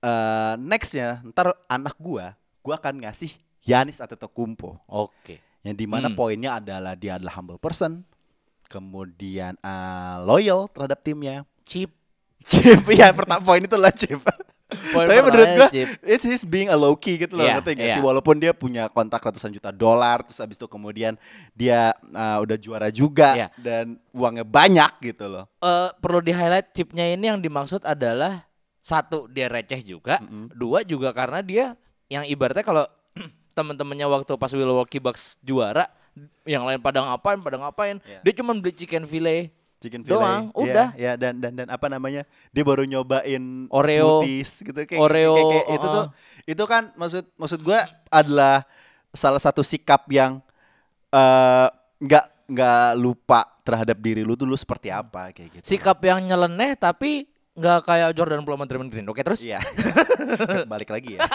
[0.00, 5.38] eh nextnya ntar anak gua, gua akan ngasih Yanis Antetokounmpo Oke.
[5.60, 6.16] yang di mana Hmm.
[6.16, 8.02] poinnya adalah dia adalah humble person,
[8.66, 11.44] kemudian eh, loyal terhadap timnya.
[11.68, 11.92] Chip.
[12.40, 14.16] Chip, ya pertama poin itu lah chip.
[14.90, 15.88] Poin Tapi menurut gua, chip.
[16.02, 17.96] it's his being a low key gitu loh, Iya, ngerti nggak iya.
[17.96, 18.02] sih?
[18.02, 21.18] Walaupun dia punya kontrak ratusan juta dolar, terus habis itu kemudian
[21.52, 23.48] dia eh, udah juara juga Iya.
[23.56, 25.44] dan uangnya banyak gitu loh.
[25.56, 28.46] eh perlu di highlight chipnya ini yang dimaksud adalah
[28.80, 30.18] satu dia receh juga,
[30.50, 31.74] dua juga karena dia
[32.06, 32.84] yang ibaratnya kalau
[33.52, 35.86] teman-temannya waktu pas Milwaukee Bucks juara,
[36.42, 38.18] yang lain pada ngapain, pada ngapain, Iya.
[38.20, 40.12] dia cuma beli chicken fillet Chicken fillet.
[40.14, 40.88] doang, Iya, udah.
[40.94, 42.22] Ya, dan dan dan apa namanya?
[42.50, 44.20] Dia baru nyobain Oreo.
[44.20, 45.96] smoothies gitu kayak, Oreo, kayak- kayak itu uh-uh.
[45.96, 46.06] tuh
[46.44, 48.68] itu kan maksud maksud gua adalah
[49.10, 50.38] salah satu sikap yang
[51.08, 55.64] eh, nggak nggak lupa terhadap diri lu dulu seperti apa kayak gitu.
[55.66, 59.06] Sikap yang nyeleneh tapi nggak kayak Jordan sama Draymond Green.
[59.06, 59.40] Oke terus?
[59.40, 59.64] Iya.
[60.70, 61.24] Balik lagi ya.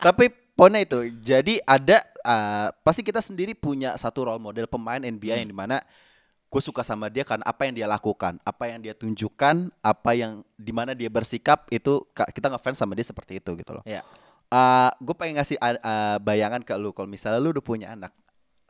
[0.00, 5.34] Tapi poinnya itu, jadi ada eh, pasti kita sendiri punya satu role model pemain NBA
[5.34, 5.40] Hmm.
[5.44, 5.76] yang di mana
[6.50, 10.42] gue suka sama dia karena apa yang dia lakukan, apa yang dia tunjukkan, apa yang
[10.58, 13.86] di mana dia bersikap itu kita ngefans sama dia seperti itu gitu loh.
[13.86, 14.02] Ya.
[14.98, 18.10] gue pengen ngasih uh, uh, bayangan ke lu kalau misalnya lu udah punya anak,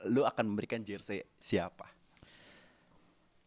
[0.05, 1.89] lu akan memberikan jersey siapa?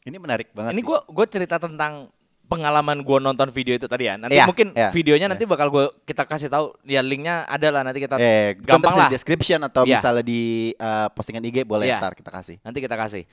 [0.03, 2.09] Ini menarik banget Ini gue cerita tentang
[2.43, 4.15] pengalaman gue nonton video itu tadi ya.
[4.15, 5.31] Nanti Iya, mungkin iya, videonya iya.
[5.31, 6.75] nanti bakal gue kita kasih tahu.
[6.83, 9.09] Ya linknya ada lah nanti kita eh, gampang lah.
[9.09, 9.97] di description atau Iya.
[9.97, 10.41] misalnya di
[10.75, 11.97] uh, postingan IG boleh Iya.
[11.97, 12.61] ntar kita kasih.
[12.61, 13.23] Nanti kita kasih.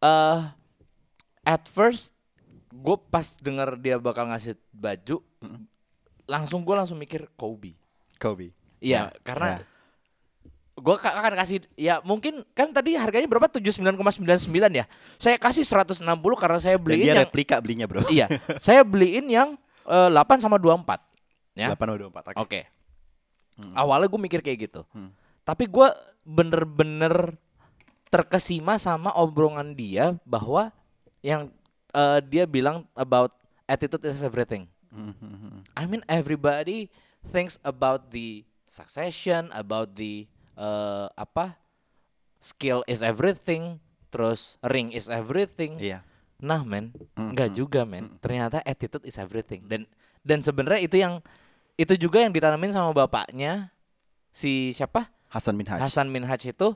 [0.00, 0.38] Eh,
[1.42, 2.14] at first
[2.70, 5.18] gue pas denger dia bakal ngasih baju,
[6.24, 7.74] langsung gue langsung mikir Kobe.
[8.16, 8.54] Kobe.
[8.78, 9.58] Iya, Ya, karena ya.
[10.80, 14.84] Gue akan kasih ya mungkin kan tadi harganya berapa 79,99 ya.
[15.20, 16.02] Saya kasih 160
[16.40, 18.02] karena saya Dan beliin dia yang replika belinya bro.
[18.08, 18.26] iya,
[18.58, 20.98] saya beliin yang eh, 8 sama 24
[21.54, 21.76] ya.
[21.76, 22.34] 824.
[22.34, 22.40] Oke.
[22.40, 22.60] Oke.
[23.76, 24.82] Awalnya gue mikir kayak gitu.
[25.44, 25.88] Tapi gue
[26.24, 27.36] bener-bener
[28.10, 30.72] terkesima sama obrolan dia bahwa
[31.20, 31.52] yang
[31.92, 33.36] eh, dia bilang about
[33.68, 34.66] attitude is everything.
[35.78, 36.90] I mean everybody
[37.22, 40.26] thinks about the succession, about the
[40.60, 41.56] eh, apa
[42.40, 43.80] skill is everything,
[44.12, 45.80] terus ring is everything.
[45.80, 46.04] Iya.
[46.40, 48.16] Nah, men, enggak juga, men.
[48.20, 49.64] Ternyata attitude is everything.
[49.68, 49.84] Dan
[50.20, 51.20] dan sebenarnya itu yang
[51.76, 53.72] itu juga yang ditanamin sama bapaknya
[54.32, 55.08] si siapa?
[55.30, 55.80] Hasan bin Haj.
[55.80, 56.68] Hasan Minhaj itu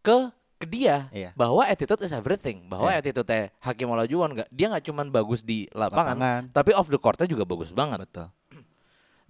[0.00, 0.16] ke
[0.60, 1.32] ke dia Iya.
[1.36, 2.64] bahwa attitude is everything.
[2.70, 3.00] Bahwa Iya.
[3.02, 6.42] attitude Hakim Olajuwon enggak dia nggak cuman bagus di lapangan, Lapangan.
[6.54, 8.04] tapi off the courtnya juga bagus banget.
[8.06, 8.28] Betul.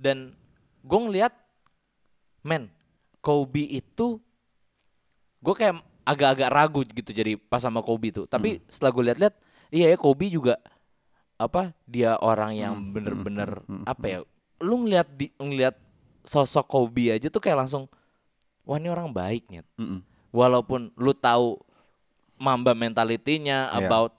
[0.01, 0.33] Dan
[0.81, 1.33] gue ngeliat,
[2.41, 2.73] men,
[3.21, 4.17] Kobe itu
[5.41, 8.25] gue kayak agak-agak ragu gitu jadi pas sama Kobe itu.
[8.27, 9.35] Tapi setelah gue lihat-lihat,
[9.71, 10.57] iya ya Kobe juga
[11.41, 14.19] apa dia orang yang bener-bener apa ya?
[14.61, 15.77] Lu ngeliat di ngeliat
[16.25, 17.89] sosok Kobe aja tuh kayak langsung,
[18.69, 19.65] wah ini orang baik nih.
[19.81, 20.01] Mm-mm.
[20.31, 21.61] Walaupun lu tahu
[22.41, 23.85] Mamba mentalitinya Iya.
[23.85, 24.17] about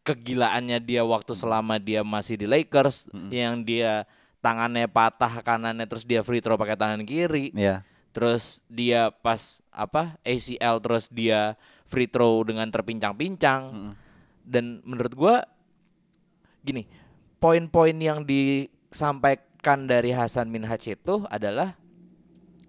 [0.00, 4.06] kegilaannya dia waktu selama dia masih di Lakers yang dia
[4.46, 7.50] tangannya patah kanannya terus dia free throw pakai tangan kiri.
[7.50, 7.82] Iya.
[8.14, 11.52] terus dia pas apa ACL terus dia
[11.84, 13.92] free throw dengan terpincang-pincang.
[14.40, 15.36] Dan menurut gua
[16.64, 16.88] gini
[17.42, 21.76] poin-poin yang disampaikan dari Hasan Minhaj itu adalah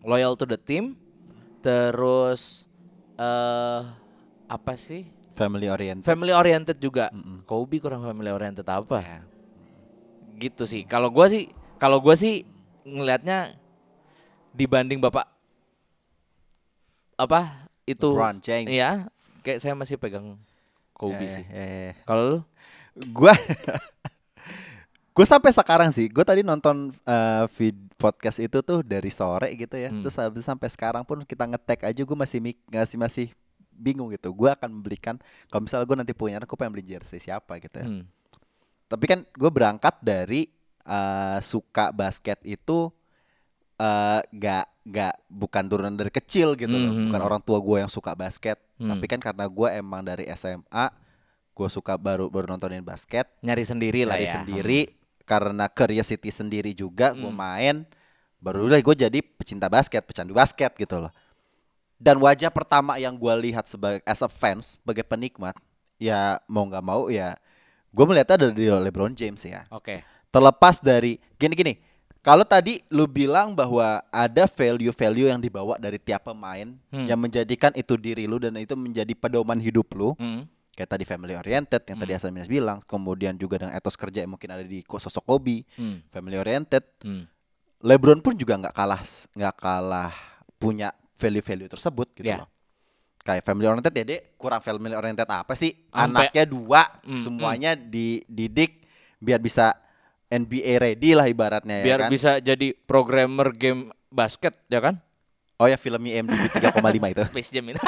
[0.04, 1.00] loyal to the team
[1.64, 2.68] terus
[3.16, 3.82] eh
[4.52, 5.08] apa sih?
[5.38, 6.04] Family oriented.
[6.04, 7.08] family oriented juga.
[7.48, 9.24] Kobe kurang family oriented apa?
[10.36, 10.84] Gitu sih.
[10.84, 12.44] Kalau gua sih kalau gua sih
[12.84, 13.56] ngelihatnya
[14.54, 15.30] dibanding bapak
[17.18, 18.70] apa itu LeBron James.
[18.70, 19.10] ya
[19.42, 20.38] kayak saya masih pegang
[20.94, 21.94] Kobe Ya, sih ya, ya.
[22.06, 22.40] kalau lu
[23.14, 23.34] Gua
[25.18, 29.74] Gue sampai sekarang sih, gue tadi nonton eh, vid podcast itu tuh dari sore gitu
[29.74, 29.90] ya.
[29.90, 30.06] Hmm.
[30.06, 32.38] Terus habis sampai sekarang pun kita ngetek aja gue masih
[32.70, 33.28] masih masih
[33.74, 34.30] bingung gitu.
[34.30, 35.18] Gue akan membelikan
[35.50, 37.90] kalau misalnya gue nanti punya gue pengen beli jersey siapa gitu ya.
[37.90, 38.06] Hmm.
[38.86, 40.54] Tapi kan gue berangkat dari
[40.88, 42.88] eh, suka basket itu
[43.78, 46.90] eh gak gak bukan turunan dari kecil gitu loh.
[46.90, 47.12] Mhm.
[47.12, 48.90] Bukan orang tua gue yang suka basket, Hmm.
[48.90, 50.88] tapi kan karena gue emang dari SMA
[51.52, 54.80] gue suka baru baru nontonin basket nyari sendiri lah dari ya sendiri
[55.26, 57.34] karena curiosity sendiri juga gue Hmm.
[57.34, 57.76] main
[58.38, 61.10] baru lah gue jadi pecinta basket pecandu basket gitu loh
[61.98, 65.58] dan wajah pertama yang gue lihat sebagai as a fans sebagai penikmat
[65.98, 67.34] ya mau nggak mau ya
[67.90, 71.80] gue melihatnya dari LeBron James ya oke Terlepas dari gini-gini.
[72.20, 77.08] Kalau tadi lu bilang bahwa ada value-value yang dibawa dari tiap pemain Hmm.
[77.08, 80.12] yang menjadikan itu diri lu dan itu menjadi pedoman hidup lu.
[80.14, 80.44] Hmm.
[80.72, 84.30] Kayak tadi family oriented yang tadi Hasan Minas bilang, kemudian juga dengan etos kerja yang
[84.30, 86.04] mungkin ada di sosok Kobe, Hmm.
[86.08, 86.84] family oriented.
[87.00, 87.26] Hmm.
[87.80, 90.14] LeBron pun juga nggak kalah nggak kalah
[90.54, 92.44] punya value-value tersebut gitu Ya.
[92.44, 92.50] loh.
[93.20, 95.74] Kayak family oriented ya dia kurang family oriented apa sih?
[95.90, 98.84] Ampe- Anaknya dua, Hmm, semuanya dididik
[99.18, 99.74] biar bisa
[100.28, 102.10] NBA ready lah ibaratnya Biar ya kan.
[102.12, 105.00] bisa jadi programmer game basket ya kan?
[105.58, 107.24] Oh ya filmnya IMDb 3,5 itu.
[107.34, 107.80] Space Jam itu.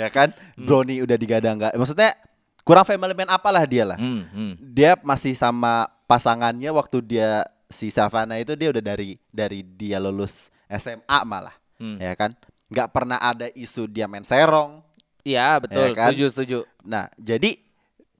[0.00, 0.32] ya kan?
[0.56, 0.64] Hmm.
[0.64, 1.74] Brownie udah digadang nggak?
[1.76, 2.16] Maksudnya
[2.62, 3.98] kurang family man apalah dia lah.
[3.98, 4.52] Hmm, hmm.
[4.72, 10.54] Dia masih sama pasangannya waktu dia si Savana itu dia udah dari dari dia lulus
[10.70, 11.54] SMA malah.
[11.76, 12.00] Hmm.
[12.00, 12.32] Ya kan?
[12.66, 14.82] nggak pernah ada isu dia main serong.
[15.22, 16.10] Iya betul, Ya kan?
[16.10, 16.58] setuju setuju.
[16.82, 17.62] Nah, jadi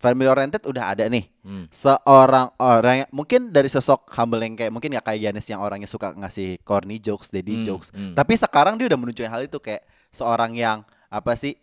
[0.07, 1.27] family oriented udah ada nih.
[1.42, 1.66] Hmm.
[1.66, 6.14] Seorang orang mungkin dari sosok humble yang kayak mungkin nggak kayak Giannis yang orangnya suka
[6.14, 7.90] ngasih corny jokes, daddy Hmm, jokes.
[7.90, 8.14] hmm.
[8.14, 9.83] Tapi sekarang dia udah menunjukkan hal itu kayak
[10.14, 11.59] seorang yang apa sih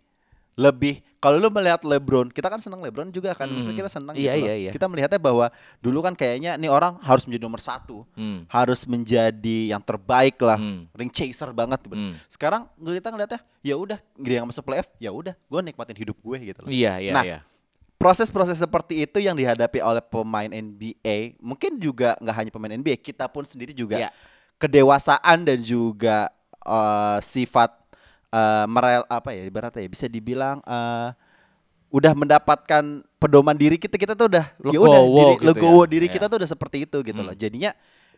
[0.54, 3.82] lebih kalau lu melihat LeBron, kita kan senang LeBron juga kan, maksudnya Hmm.
[3.82, 4.72] kita senang Iya, gitu iya, iya.
[4.76, 5.48] Kita melihatnya bahwa
[5.80, 8.44] dulu kan kayaknya nih orang harus menjadi nomor satu, Hmm.
[8.52, 10.84] harus menjadi yang terbaik lah, Hmm.
[10.92, 11.80] ring chaser banget.
[11.88, 12.20] Hmm.
[12.28, 16.38] Sekarang kita ngeliatnya, ya udah, dia yang masuk playoff, ya udah, gue nikmatin hidup gue
[16.44, 16.70] gitu loh.
[16.70, 17.40] Iya iya Nah, iya.
[18.04, 23.26] Proses-proses seperti itu yang dihadapi oleh pemain NBA mungkin juga nggak hanya pemain NBA kita
[23.26, 24.10] pun sendiri juga Iya.
[24.60, 26.28] kedewasaan dan juga
[26.60, 27.72] eh, sifat
[28.30, 31.10] eh, merel apa ya ibaratnya ya bisa dibilang eh,
[31.90, 32.84] udah mendapatkan
[33.16, 35.90] pedoman diri kita kita tuh udah ya udah Legowo diri gitu legowo ya.
[35.90, 36.14] diri Iya.
[36.14, 37.28] kita tuh udah seperti itu gitu Hmm.
[37.30, 37.72] loh jadinya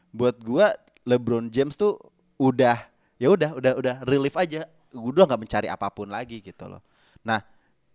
[0.09, 0.71] buat gua
[1.03, 1.99] LeBron James tuh
[2.37, 2.79] udah
[3.15, 6.79] ya udah udah udah relief aja udah nggak mencari apa pun lagi gitu loh
[7.19, 7.43] nah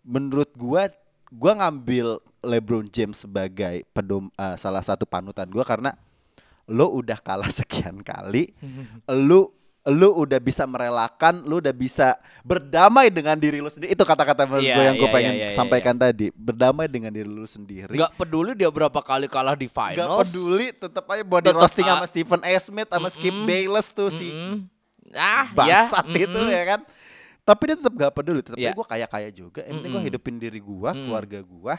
[0.00, 0.88] menurut gua
[1.30, 2.06] gua ngambil
[2.40, 5.94] LeBron James sebagai pedom eh, salah satu panutan gua karena
[6.66, 8.50] lo udah kalah sekian kali
[9.08, 9.50] lu
[9.82, 12.12] lu udah bisa merelakan lu udah bisa
[12.44, 15.46] berdamai dengan diri lu sendiri itu kata-kata menurut Iya, gue yang gue iya, pengen iya,
[15.48, 19.64] iya, sampaikan tadi berdamai dengan diri lu sendiri Gak peduli dia berapa kali kalah di
[19.64, 20.20] Gak finals.
[20.28, 22.52] peduli tetap aja body Tetep roasting a- sama Stephen A.
[22.60, 24.68] Smith sama Skip Bayless tuh si Mm-mm.
[25.10, 26.22] Ah, bangsat ya.
[26.22, 26.54] itu mm-mm.
[26.54, 26.80] ya kan
[27.42, 28.72] tapi dia tetap gak peduli tetap Iya.
[28.72, 30.10] gue kaya kaya juga yang penting gue Mm-mm.
[30.10, 31.04] hidupin diri gue Mm-mm.
[31.04, 31.74] keluarga gue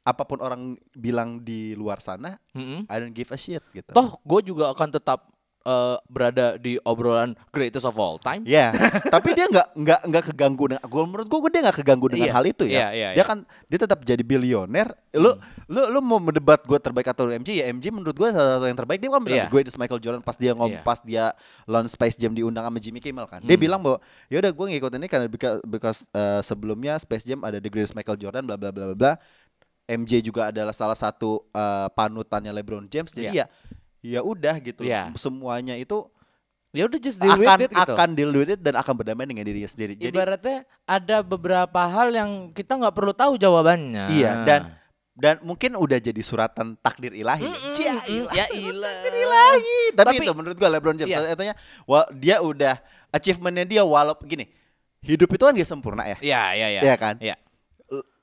[0.00, 2.84] apa pun orang bilang di luar sana Mm-mm.
[2.84, 5.28] I don't give a shit gitu Toh gue juga akan tetap
[5.68, 8.40] eh, berada di obrolan greatest of all time.
[8.42, 8.72] Ya,
[9.14, 12.32] tapi dia nggak nggak nggak keganggu dengan gue menurut gue dia nggak keganggu dengan Iya,
[12.32, 12.72] hal itu ya.
[12.72, 14.88] iya, iya, dia kan dia tetap jadi bilioner.
[15.12, 18.64] Lu lu lu mau mendebat gue terbaik atau MJ ya MJ menurut gue salah satu
[18.64, 19.46] yang terbaik dia kan Iya.
[19.46, 20.80] greatest Michael Jordan pas dia ngom Iya.
[20.80, 21.24] pas dia
[21.64, 23.40] launch Space Jam diundang sama Jimmy Kimmel kan.
[23.40, 23.60] Dia Hmm.
[23.60, 27.56] bilang bahwa ya udah gue ngikutin ini karena because, because, uh, sebelumnya Space Jam ada
[27.56, 29.12] the greatest Michael Jordan bla bla bla bla bla.
[29.84, 33.08] MJ juga adalah salah satu uh, panutannya LeBron James.
[33.10, 33.44] Jadi Iya.
[33.44, 33.46] ya
[34.08, 34.82] ya udah gitu.
[34.82, 35.12] Iya.
[35.14, 36.08] Semuanya itu
[36.68, 37.92] Ya udah just deal with akan it gitu.
[37.96, 39.96] akan deal with it dan akan berdamai dengan dirinya sendiri.
[39.96, 44.12] Jadi Ibaratnya ada beberapa hal yang kita nggak perlu tahu jawabannya.
[44.12, 44.76] iya dan
[45.16, 47.42] dan mungkin udah jadi suratan takdir ilahi.
[47.42, 48.12] Mm-mm, Cia, mm-mm.
[48.20, 48.94] ilah, Ya ilah.
[48.94, 49.76] Takdir ilahi.
[49.90, 51.32] Tapi, Tapi- itu menurut gua LeBron James Iya.
[51.32, 52.74] katanya wa- dia udah
[53.08, 54.46] achievementnya dia walaupun gini
[55.00, 56.20] hidup itu kan gak sempurna ya.
[56.20, 56.80] Iya, iya, iya.
[56.84, 57.16] Iya kan?
[57.16, 57.36] Iya.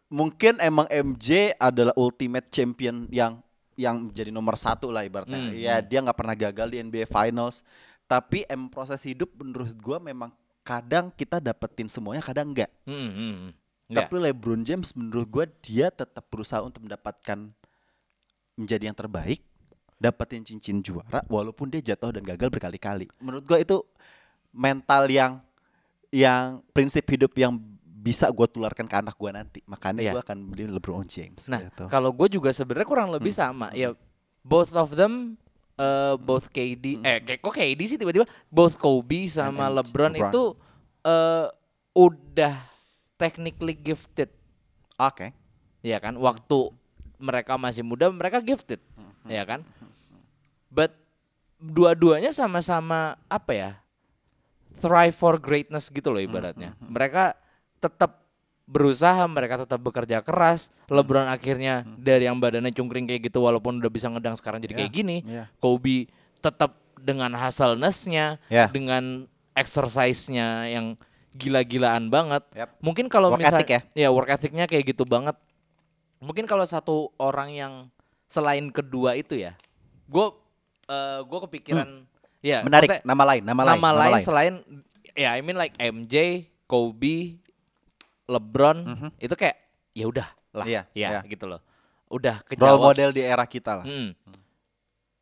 [0.06, 3.42] Mungkin emang MJ adalah ultimate champion yang
[3.76, 5.38] yang jadi nomor satu lah ibaratnya.
[5.38, 7.64] Hmm, Ya dia nggak pernah gagal di NBA Finals.
[8.06, 10.32] Tapi em proses hidup menurut gua memang
[10.66, 12.72] kadang kita dapetin semuanya, kadang enggak.
[12.90, 13.52] Mm, mm, mm.
[13.86, 13.98] Iya.
[14.02, 17.54] Tapi LeBron James menurut gue dia tetap berusaha untuk mendapatkan
[18.58, 19.46] menjadi yang terbaik,
[20.02, 23.06] dapetin cincin juara walaupun dia jatuh dan gagal berkali-kali.
[23.22, 23.78] Menurut gue itu
[24.50, 25.38] mental yang
[26.10, 27.62] yang prinsip hidup yang
[28.06, 29.60] bisa gue tularkan ke anak gue nanti.
[29.66, 30.12] Makanya Iya.
[30.14, 31.50] gue akan beli LeBron James.
[31.50, 31.90] Nah, gitu.
[31.90, 33.42] kalau gue juga sebenarnya kurang lebih Hmm.
[33.50, 33.68] sama.
[33.74, 33.98] Ya,
[34.42, 35.42] both of them,
[35.76, 39.68] eh, both KD, eh kayak kok KD sih tiba-tiba, both Kobe sama Hmm.
[39.68, 40.30] And LeBron, LeBron.
[40.30, 40.44] itu
[41.02, 41.48] eh,
[41.94, 42.56] udah
[43.16, 44.30] technically gifted,
[44.96, 45.34] Oke.
[45.82, 46.14] ya kan?
[46.16, 46.74] Waktu
[47.18, 49.14] mereka masih muda, mereka gifted, Hmm.
[49.26, 49.62] ya kan?
[50.68, 50.94] But
[51.58, 53.72] dua-duanya sama-sama apa ya?
[54.74, 56.76] Thrive for greatness gitu loh ibaratnya.
[56.76, 57.38] Hmm, Mereka
[57.86, 58.26] tetap
[58.66, 60.74] berusaha, mereka tetap bekerja keras.
[60.90, 64.90] LeBron akhirnya dari yang badannya cungkring kayak gitu walaupun udah bisa ngedang sekarang jadi kayak
[64.90, 64.98] Hmm.
[64.98, 65.18] gini.
[65.22, 65.44] Iya, iya.
[65.62, 66.10] Kobe
[66.42, 68.66] tetap dengan hustleness-nya, Ya.
[68.74, 70.98] dengan exercise-nya yang
[71.32, 72.42] gila-gilaan banget.
[72.56, 72.74] Yap.
[72.82, 75.36] Mungkin kalau misalnya ethic ya work ethicnya kayak gitu banget.
[76.18, 77.74] Mungkin kalau satu orang yang
[78.26, 79.54] selain kedua itu ya,
[80.08, 80.28] gue
[81.22, 82.06] gue kepikiran
[82.40, 82.70] ya Hmm.
[82.70, 82.90] Menarik.
[82.90, 84.54] maksudnya Nama lain, nama, lain, nama lain selain
[85.14, 87.42] ya I mean like MJ, Kobe,
[88.26, 88.78] LeBron
[89.22, 89.58] itu kayak
[89.96, 90.66] ya udah lah.
[90.66, 91.20] Iya, ya iya.
[91.28, 91.62] gitu loh.
[92.06, 92.86] udah Role kejawab.
[92.94, 93.86] model di era kita lah.
[93.86, 94.14] Mm.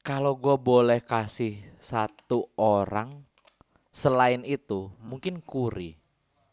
[0.04, 3.24] Kalau gue boleh kasih satu orang
[3.96, 5.96] selain itu, mungkin Curry,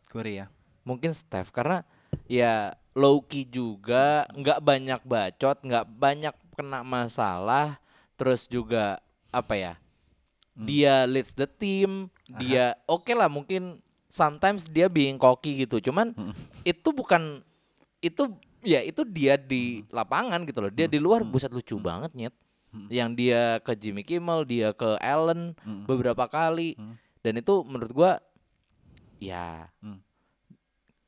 [0.06, 0.46] Curry ya.
[0.86, 1.82] mungkin Steph karena
[2.30, 7.82] ya low key juga, nggak banyak bacot, nggak banyak kena masalah,
[8.14, 9.02] terus juga
[9.34, 9.74] apa ya?
[10.54, 12.06] Dia leads the team,
[12.38, 16.12] dia oke lah mungkin sometimes dia being cocky gitu, cuman
[16.66, 17.40] itu bukan
[18.02, 18.26] itu
[18.60, 20.72] ya itu dia di lapangan gitu loh.
[20.74, 22.34] Dia di luar buset lucu banget nyet.
[22.86, 25.54] Yang dia ke Jimmy Kimmel, dia ke Allen
[25.86, 26.74] beberapa kali
[27.22, 28.12] dan itu menurut gua
[29.18, 29.66] ya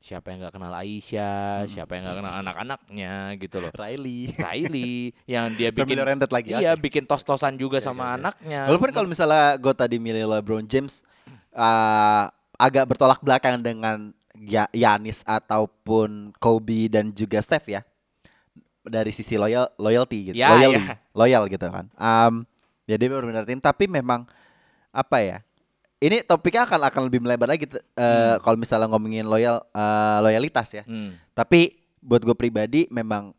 [0.03, 3.71] siapa yang nggak kenal Aisyah, siapa yang nggak kenal anak-anaknya gitu loh.
[3.71, 4.35] Riley.
[4.35, 6.83] Riley yang dia bikin oriented lagi, Iya, oke.
[6.83, 8.67] bikin tos-tosan juga sama anaknya.
[8.67, 11.07] Walaupun kalau misalnya gue tadi milih LeBron James
[11.55, 12.27] uh,
[12.63, 17.81] agak bertolak belakang dengan Ya- Yanis ataupun Kobe dan juga Steph ya.
[18.81, 20.35] Dari sisi loyal loyalty gitu.
[20.35, 20.95] Ya, loyal, ya.
[21.13, 21.85] loyal gitu kan.
[21.95, 22.43] Um,
[22.83, 24.27] jadi benar-benar tim tapi memang
[24.89, 25.37] apa ya?
[26.03, 30.67] Ini topiknya akan akan lebih melebar lagi t- eh, kalau misalnya ngomongin loyal eh, loyalitas
[30.73, 30.83] ya.
[30.83, 31.15] Hmm.
[31.31, 33.31] Tapi buat gue pribadi memang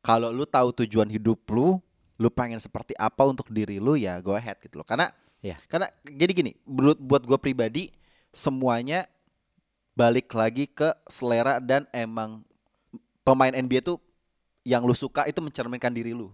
[0.00, 1.76] kalau lu tahu tujuan hidup lu,
[2.16, 4.86] lu pengen seperti apa untuk diri lu ya go ahead gitu loh.
[4.86, 5.12] Karena
[5.44, 5.60] Ya.
[5.68, 7.92] karena jadi gini, buat buat gue pribadi
[8.36, 9.08] semuanya
[9.96, 12.44] balik lagi ke selera dan emang
[13.24, 13.96] pemain NBA tuh
[14.60, 16.28] yang lu suka itu mencerminkan diri lu.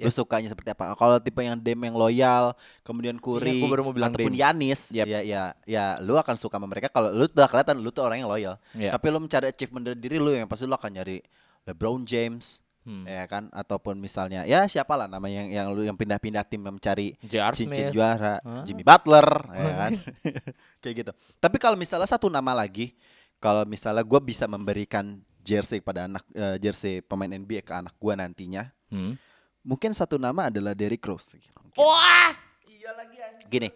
[0.00, 0.16] Lu Yes.
[0.16, 0.96] sukanya seperti apa?
[0.96, 4.40] Kalau tipe yang dem yang loyal, kemudian Curry Iya, gua baru mau bilang ataupun Dame.
[4.40, 5.04] Yanis, Yep.
[5.04, 8.24] ya ya ya lu akan suka sama mereka kalau lu udah kelihatan lu tuh orang
[8.24, 8.56] yang loyal.
[8.72, 8.96] Iya.
[8.96, 11.20] Tapi lu mencari achievement dari diri lu yang pasti lu akan nyari
[11.68, 13.06] LeBron James, Hmm.
[13.06, 17.54] ya kan ataupun misalnya ya siapalah nama yang yang lu yang pindah-pindah tim mencari J.R.
[17.54, 17.94] cincin Smith.
[17.94, 18.66] juara, Hah?
[18.66, 19.92] Jimmy Butler, ya kan.
[20.82, 21.12] Kayak gitu.
[21.38, 22.98] Tapi kalau misalnya satu nama lagi,
[23.38, 28.18] kalau misalnya gua bisa memberikan jersey pada anak eh, jersey pemain NBA ke anak gua
[28.18, 29.14] nantinya, Hmm.
[29.62, 31.38] mungkin satu nama adalah Derrick Rose.
[31.78, 32.34] Wah,
[32.66, 33.46] iya lagi anjing.
[33.46, 33.68] Gini,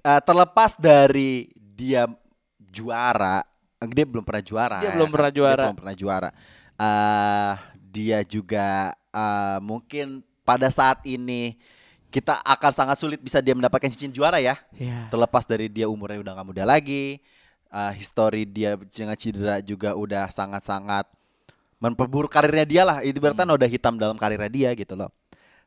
[0.00, 2.08] eh, terlepas dari dia
[2.58, 3.44] juara,
[3.78, 4.80] eh, dia belum pernah juara.
[4.80, 5.14] Dia ya belum kan?
[5.14, 5.52] pernah juara.
[5.60, 6.30] Dia belum pernah juara.
[6.76, 7.54] Eh,
[7.96, 11.56] dia juga eh, mungkin pada saat ini
[12.06, 14.60] kita akan sangat sulit bisa dia mendapatkan cincin juara ya.
[14.76, 15.08] Iya.
[15.08, 17.18] Terlepas dari dia umurnya udah nggak muda lagi,
[17.68, 21.08] eh, history dia dengan cedera juga udah sangat-sangat
[21.76, 23.00] memperburuk karirnya dia lah.
[23.00, 23.56] Itu berarti Hmm.
[23.56, 25.08] udah hitam dalam karirnya dia gitu loh.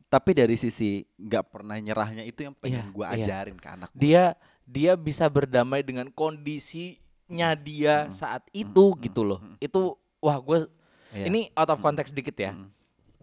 [0.09, 3.13] Tapi dari sisi nggak pernah nyerahnya itu yang pengen Iya, gue iya.
[3.21, 3.89] ajarin ke anak.
[3.93, 3.99] gua.
[3.99, 4.23] Dia
[4.65, 9.37] dia bisa berdamai dengan kondisinya dia saat itu gitu loh.
[9.59, 10.65] Itu wah gue
[11.09, 11.25] Iya.
[11.25, 12.53] ini out of context dikit ya.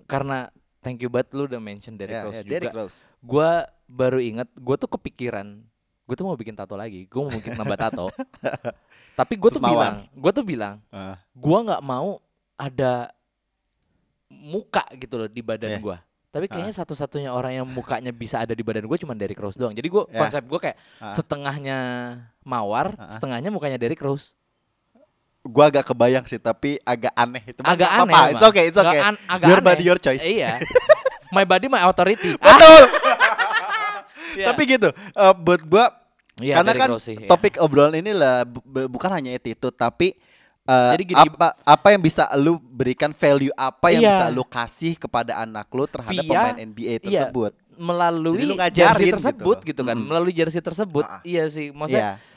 [0.04, 2.52] Karena thank you banget lu udah mention dari Ya, Rose ya, juga.
[2.52, 2.98] Derrick Rose.
[3.18, 3.50] Gue
[3.86, 5.62] baru inget, gue tuh kepikiran,
[6.02, 8.06] gue tuh mau bikin tato lagi, gue mau bikin nambah tato.
[9.18, 12.18] Tapi gue tuh bilang, gue tuh bilang, Ah, gue nggak mau
[12.54, 13.10] ada
[14.26, 15.80] muka gitu loh di badan Iya.
[15.80, 15.98] gua.
[16.28, 19.72] Tapi kayaknya satu-satunya orang yang mukanya bisa ada di badan gue cuma Derrick Rose doang.
[19.72, 20.20] Jadi gue Ya.
[20.20, 21.14] konsep gue kayak Ah.
[21.16, 21.78] setengahnya
[22.42, 24.36] mawar, setengahnya mukanya Derrick Rose.
[25.46, 27.60] Gua agak kebayang sih, tapi agak aneh itu.
[27.60, 28.32] Agak Apa-apa, aneh.
[28.32, 29.00] It's okay, it's okay.
[29.00, 29.68] an- agak your aneh.
[29.68, 30.20] body, your choice.
[30.20, 30.58] Iya.
[31.28, 32.34] my body, my authority.
[32.42, 32.82] Betul.
[34.36, 34.52] Iya.
[34.52, 35.88] Tapi gitu, eh, buat gua
[36.36, 37.24] Iya, karena kan Rose sih, iya.
[37.24, 40.12] topik obrolan ini lah bu- bu- bukan hanya itu, itu tapi
[40.62, 44.12] eh, Jadi gini, apa apa yang bisa lu berikan value apa yang Iya.
[44.12, 47.56] bisa lu kasih kepada anak lu terhadap Via- pemain NBA iya, tersebut.
[47.72, 49.64] melalui Jadi lu jersey ngajarin gitu tersebut loh.
[49.64, 49.96] gitu, kan.
[49.96, 50.04] Mm.
[50.04, 51.04] Melalui jersey tersebut.
[51.22, 52.35] Iya sih, maksudnya Iya.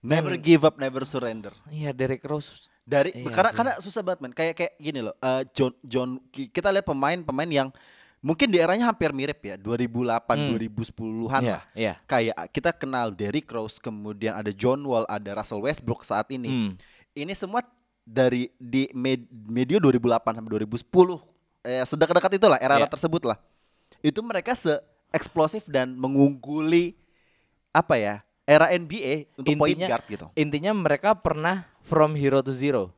[0.00, 1.52] Never give up, never surrender.
[1.68, 2.68] iya Derrick Rose.
[2.82, 3.56] Dari Iya karena sih.
[3.56, 4.32] karena susah banget man.
[4.32, 5.14] Kayak kayak gini loh.
[5.14, 7.68] eh, John John ki- kita lihat pemain-pemain yang
[8.18, 10.50] mungkin di eranya hampir mirip ya, 2008, Hmm.
[10.50, 11.62] 2010-an Iya, lah.
[11.72, 11.94] iya.
[12.04, 16.48] Kayak kita kenal Derrick Rose, kemudian ada John Wall, ada Russell Westbrook saat ini.
[16.48, 16.70] Hmm.
[17.12, 17.60] Ini semua
[18.02, 21.20] dari di med- medio 2008 sampai 2010
[21.60, 22.90] eh sedekat-dekat itulah era-era Iya.
[22.90, 23.36] tersebut lah.
[24.00, 26.96] Itu mereka se eksplosif dan mengungguli
[27.70, 28.24] apa ya?
[28.50, 30.26] Era NBA untuk point Intinya- guard gitu.
[30.34, 32.90] Intinya mereka pernah from hero to zero.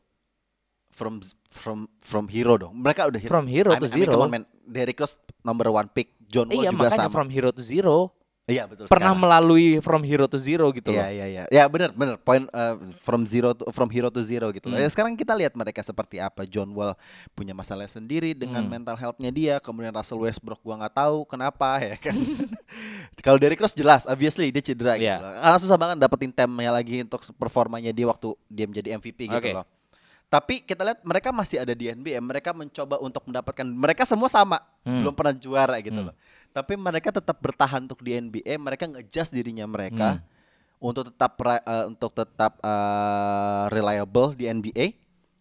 [0.88, 2.72] From from from hero dong.
[2.72, 4.12] Mereka udah From hero I to mean- I mean, zero.
[4.12, 4.44] come on, man.
[4.64, 7.12] Derrick Rose number one pick, John Wall iya juga makanya sama.
[7.12, 8.16] from hero to zero.
[8.42, 8.90] Iya betul.
[8.90, 9.22] Pernah sekarang.
[9.22, 11.10] melalui from hero to zero gitu Iya loh.
[11.14, 11.42] iya iya.
[11.46, 12.18] Ya benar benar.
[12.18, 14.66] Point uh, from zero to, from hero to zero gitu.
[14.66, 14.74] loh.
[14.74, 14.82] Hmm.
[14.82, 16.42] Ya sekarang kita lihat mereka seperti apa.
[16.42, 16.98] John Wall
[17.32, 18.72] punya masalah sendiri dengan Hmm.
[18.72, 19.54] mental health-nya dia.
[19.56, 22.18] Kemudian Russell Westbrook gua nggak tahu kenapa ya kan.
[23.20, 25.06] Kalau Derrick Rose jelas, obviously dia cedera gitu.
[25.06, 25.22] Iya.
[25.22, 25.32] loh.
[25.38, 29.54] Karena susah banget dapetin temnya lagi untuk performanya dia waktu dia menjadi MVP gitu Oke.
[29.54, 29.66] loh.
[30.26, 32.16] Tapi kita lihat mereka masih ada di NBA.
[32.18, 35.04] Mereka mencoba untuk mendapatkan mereka semua sama, Hmm.
[35.04, 36.08] belum pernah juara gitu Hmm.
[36.08, 36.16] loh.
[36.52, 38.60] Tapi mereka tetap bertahan untuk di NBA.
[38.60, 40.24] Mereka nge-adjust dirinya mereka Hmm.
[40.78, 44.86] untuk tetap eh, untuk tetap eh, reliable di NBA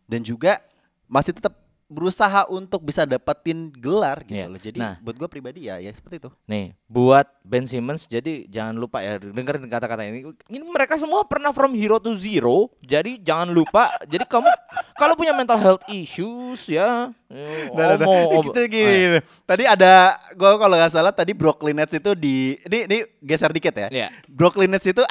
[0.07, 0.64] dan juga
[1.05, 1.61] masih tetap
[1.92, 4.48] berusaha untuk bisa dapetin gelar gitu Iya.
[4.48, 4.56] loh.
[4.58, 4.96] Jadi Nah.
[4.98, 6.30] buat gue pribadi ya ya seperti itu.
[6.46, 10.24] Nih, buat Ben Simmons jadi jangan lupa ya dengerin kata-kata ini.
[10.48, 12.72] Ini mereka semua pernah from hero to zero.
[12.80, 13.92] Jadi jangan lupa.
[14.04, 14.48] jadi kamu
[15.02, 17.12] kalau punya mental health issues ya,
[17.76, 18.39] Nah, nah, nah.
[18.42, 22.78] Gitu, gini, Eh, Tadi ada gue kalau nggak salah tadi Brooklyn Nets itu di ini
[22.86, 23.88] ini geser dikit ya.
[23.89, 24.08] Iya.
[24.26, 25.04] Brooklyn Nets itu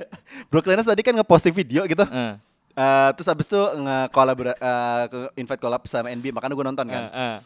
[0.50, 2.04] Brooklyn Nets tadi kan ngeposting video gitu.
[2.04, 2.34] eh,
[2.78, 7.04] Eh, terus habis itu nge-collabora eh, ke invite collab sama NBA makanya gue nonton kan.
[7.04, 7.36] eh, eh.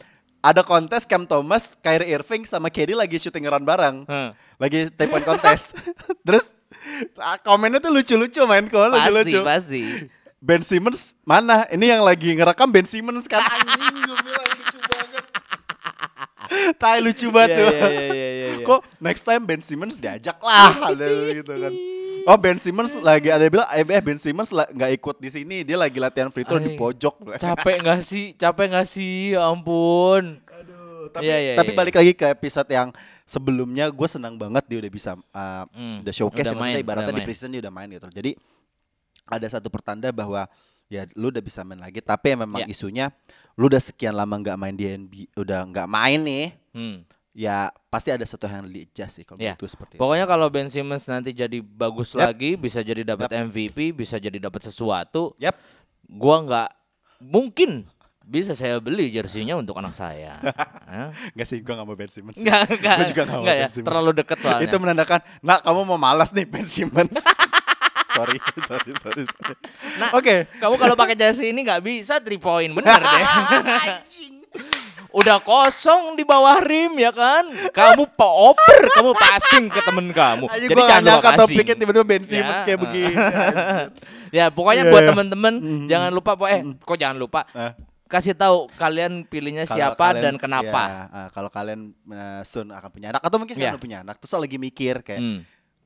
[0.43, 4.05] Ada kontes Cam Thomas, Kyrie Irving sama KD lagi shooting run bareng.
[4.05, 4.31] Eh.
[4.59, 5.73] Lagi three point contest.
[6.27, 6.53] terus
[7.17, 9.41] ah, komennya tuh lucu-lucu main komen Pasti, lucu-lucu.
[9.41, 9.83] pasti.
[10.37, 11.65] Ben Simmons mana?
[11.71, 15.25] Ini yang lagi ngerekam Ben Simmons kan anjing gue bilang lucu banget.
[16.83, 17.71] Tai lucu banget Iya, tuh.
[17.71, 18.49] iya, iya.
[18.61, 21.73] Kok next time Ben Simmons diajak lah ada gitu kan.
[22.23, 25.75] Oh Ben Simmons lagi ada yang bilang eh Ben Simmons nggak ikut di sini dia
[25.75, 27.35] lagi latihan free throw di Ay, pojok.
[27.35, 28.25] Capek nggak sih?
[28.35, 29.35] Capek nggak sih?
[29.35, 30.39] Ya ampun.
[31.11, 31.77] tapi Iya, iya, tapi iya.
[31.77, 32.89] balik lagi ke episode yang
[33.25, 37.05] sebelumnya gue senang banget dia udah bisa uh, Hmm, udah showcase udah ya, main, ibaratnya
[37.05, 37.27] udah di main.
[37.27, 38.07] preseason dia udah main gitu.
[38.09, 38.31] Jadi
[39.25, 40.47] ada satu pertanda bahwa
[40.87, 42.69] ya lu udah bisa main lagi tapi memang Ya.
[42.69, 43.07] isunya
[43.57, 47.05] lu udah sekian lama nggak main di NBA udah nggak main nih Hmm.
[47.33, 49.57] Ya pasti ada satu yang di adjust sih kalau Ya.
[49.57, 50.01] itu seperti itu.
[50.01, 52.29] Pokoknya kalau Ben Simmons nanti jadi bagus Yap.
[52.29, 55.57] lagi, bisa jadi dapat MVP, bisa jadi dapat sesuatu, Yap.
[56.07, 56.69] gua nggak
[57.21, 57.89] mungkin
[58.23, 60.39] bisa saya beli jersinya untuk anak saya.
[60.93, 61.11] Hah?
[61.33, 62.39] Enggak sih, gue gak mau Ben Simmons.
[62.39, 62.97] Enggak, enggak.
[63.03, 63.89] Gue juga gak mau ya, Ben Simmons.
[63.91, 64.63] terlalu deket soalnya.
[64.63, 67.19] Itu menandakan, nak kamu mau malas nih Ben Simmons.
[68.15, 69.57] sorry, sorry, sorry, sorry.
[69.99, 70.47] Nah, Oke.
[70.55, 73.23] Kamu kalau pakai jersey ini nggak bisa three point bener deh.
[75.13, 77.45] Udah kosong di bawah rim ya kan?
[77.69, 80.45] Kamu oper, kamu passing ke temen kamu.
[80.47, 81.41] Aja Jadi gue gak jangan lupa passing.
[81.47, 82.83] topiknya tiba-tiba Ben Simmons Ya, kayak uh.
[82.83, 83.15] begini.
[84.31, 85.11] ya pokoknya Iya, buat iya.
[85.13, 85.55] temen-temen
[85.87, 87.73] jangan lupa eh, kok jangan lupa Ah.
[88.07, 90.83] kasih tahu kalian pilihnya siapa kalian- dan kenapa.
[90.83, 93.77] ya, ah, kalau kalian uh, soon akan punya anak atau mungkin sekarang Ya.
[93.77, 95.41] udah punya anak, terus lagi mikir kayak, Hmm.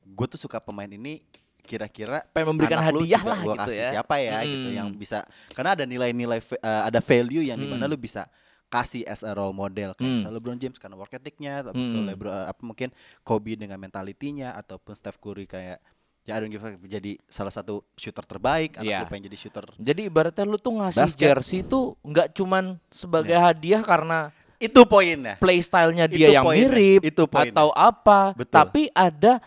[0.05, 1.23] gue tuh suka pemain ini
[1.61, 3.89] kira-kira Pengen memberikan hadiah lah gua gitu kasih ya.
[3.93, 4.47] siapa ya Hmm.
[4.49, 7.91] gitu yang bisa karena ada nilai-nilai uh, ada value yang di mana Hmm.
[7.91, 8.23] lu bisa
[8.67, 10.17] kasih as a role model kayak Hmm.
[10.19, 12.07] misalnya LeBron James karena work ethicnya tapi itu Hmm.
[12.07, 12.89] LeBron uh, apa mungkin
[13.21, 15.79] Kobe dengan mentalitinya ataupun Steph Curry kayak
[16.21, 18.99] ya I don't give a fuck, jadi salah satu shooter terbaik anak Iya.
[18.99, 21.23] lu pengen jadi shooter Jadi ibaratnya lu tuh ngasih Basket.
[21.25, 27.01] Jersey tuh nggak cuman sebagai hadiah karena itu poinnya playstyle-nya Itu dia yang poinnya, mirip
[27.05, 27.53] itu poinnya.
[27.53, 28.33] atau apa.
[28.33, 28.55] Betul.
[28.57, 29.39] Tapi ada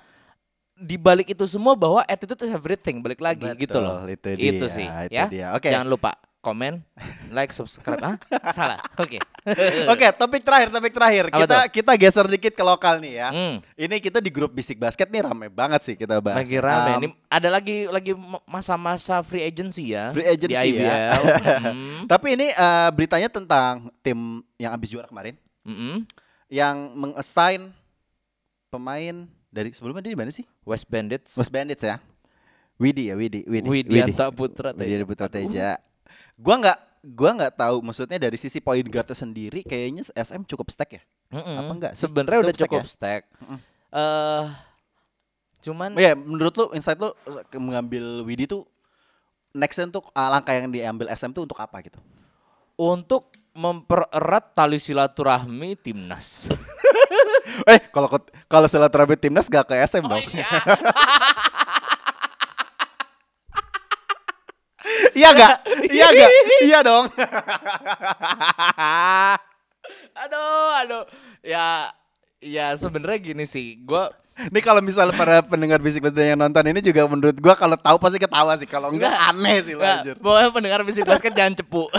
[0.73, 4.09] di balik itu semua bahwa attitude is everything balik lagi gitu Betul, loh.
[4.09, 5.27] itu dia, sih itu ya.
[5.29, 5.47] dia.
[5.53, 5.69] Oke.
[5.69, 6.81] Jangan lupa komen,
[7.29, 8.01] like, subscribe.
[8.01, 8.17] ah,
[8.53, 8.81] salah.
[8.97, 9.21] Oke.
[9.93, 11.25] Oke, topik terakhir, topik terakhir.
[11.29, 11.69] Apa kita tuh?
[11.69, 13.29] kita geser dikit ke lokal nih ya.
[13.29, 13.55] Hmm.
[13.77, 16.41] Ini kita di grup Bisik Basket nih rame banget sih kita bahas.
[16.41, 16.91] Lagi rame.
[16.91, 18.13] Um, Ini ada lagi lagi
[18.49, 20.13] masa-masa free agency ya.
[20.17, 20.85] Free agency di IBL.
[20.85, 21.09] ya.
[21.61, 22.09] Hmm.
[22.09, 26.09] Tapi ini eh, beritanya tentang tim yang habis juara kemarin Mm-mm.
[26.49, 27.69] yang mengassign
[28.73, 30.47] pemain dari sebelumnya dia di mana sih?
[30.65, 31.37] West Bandits.
[31.37, 32.01] West Bandits ya.
[32.81, 33.69] Widi ya, Widi, Widi.
[33.69, 34.89] Widianta Putra Teja.
[34.89, 35.77] Widi Putra Teja.
[36.41, 36.79] Gua nggak
[37.13, 41.03] gua nggak tahu maksudnya dari sisi point guardnya sendiri kayaknya SM cukup stack ya.
[41.31, 41.57] Mm-mm.
[41.57, 41.93] Apa enggak?
[41.95, 42.89] Sebenarnya udah Cukup stack cukup ya?
[42.89, 43.23] stack.
[43.93, 44.45] Eh
[45.61, 47.13] cuman Ya, menurut lu insight lu
[47.55, 48.65] mengambil Widi tuh
[49.53, 52.01] nextnya untuk ah, langkah yang diambil SM tuh untuk apa gitu?
[52.75, 56.49] untuk mempererat tali silaturahmi timnas.
[57.67, 58.07] Eh, kalau
[58.47, 60.23] kalau silaturahmi timnas gak ke SM Oh, dong.
[60.31, 60.47] Iya
[65.13, 65.55] gak?
[65.87, 66.31] Iya gak?
[66.67, 67.05] Iya dong.
[70.13, 71.03] aduh, aduh.
[71.41, 71.91] Ya
[72.39, 73.81] ya sebenarnya gini sih.
[73.81, 77.77] Gua Ini kalau misalnya para pendengar bisik basket yang nonton ini juga menurut gua kalau
[77.77, 78.65] tahu pasti ketawa sih.
[78.65, 80.17] Kalau enggak aneh sih Nggak, lanjut.
[80.17, 81.85] pokoknya pendengar bisik basket jangan cepu.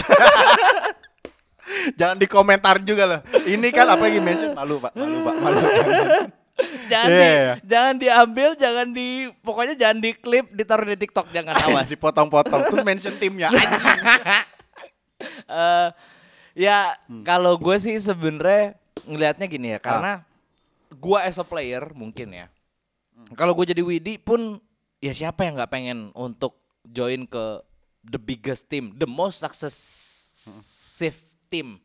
[1.96, 3.20] Jangan di komentar juga loh.
[3.48, 5.56] Ini kan apa lagi mention malu Pak, malu Pak, malu.
[5.56, 6.28] jangan
[6.92, 7.52] Iya, di, iya.
[7.64, 9.08] jangan diambil, jangan di
[9.40, 11.88] pokoknya jangan di klip, ditaruh di TikTok jangan awas.
[11.88, 13.48] Dipotong-potong terus mention timnya.
[15.46, 15.88] Eh,
[16.58, 17.22] ya Hmm.
[17.22, 18.74] kalau gue sih sebenarnya
[19.06, 19.72] ngelihatnya gini Ah.
[19.72, 20.12] ya karena
[20.90, 22.46] gue as a player mungkin ya
[23.12, 23.30] Hmm.
[23.32, 24.58] kalau gue jadi Widi pun
[24.98, 27.62] ya siapa yang nggak pengen untuk join ke
[28.02, 31.14] the biggest team the most successive
[31.46, 31.78] team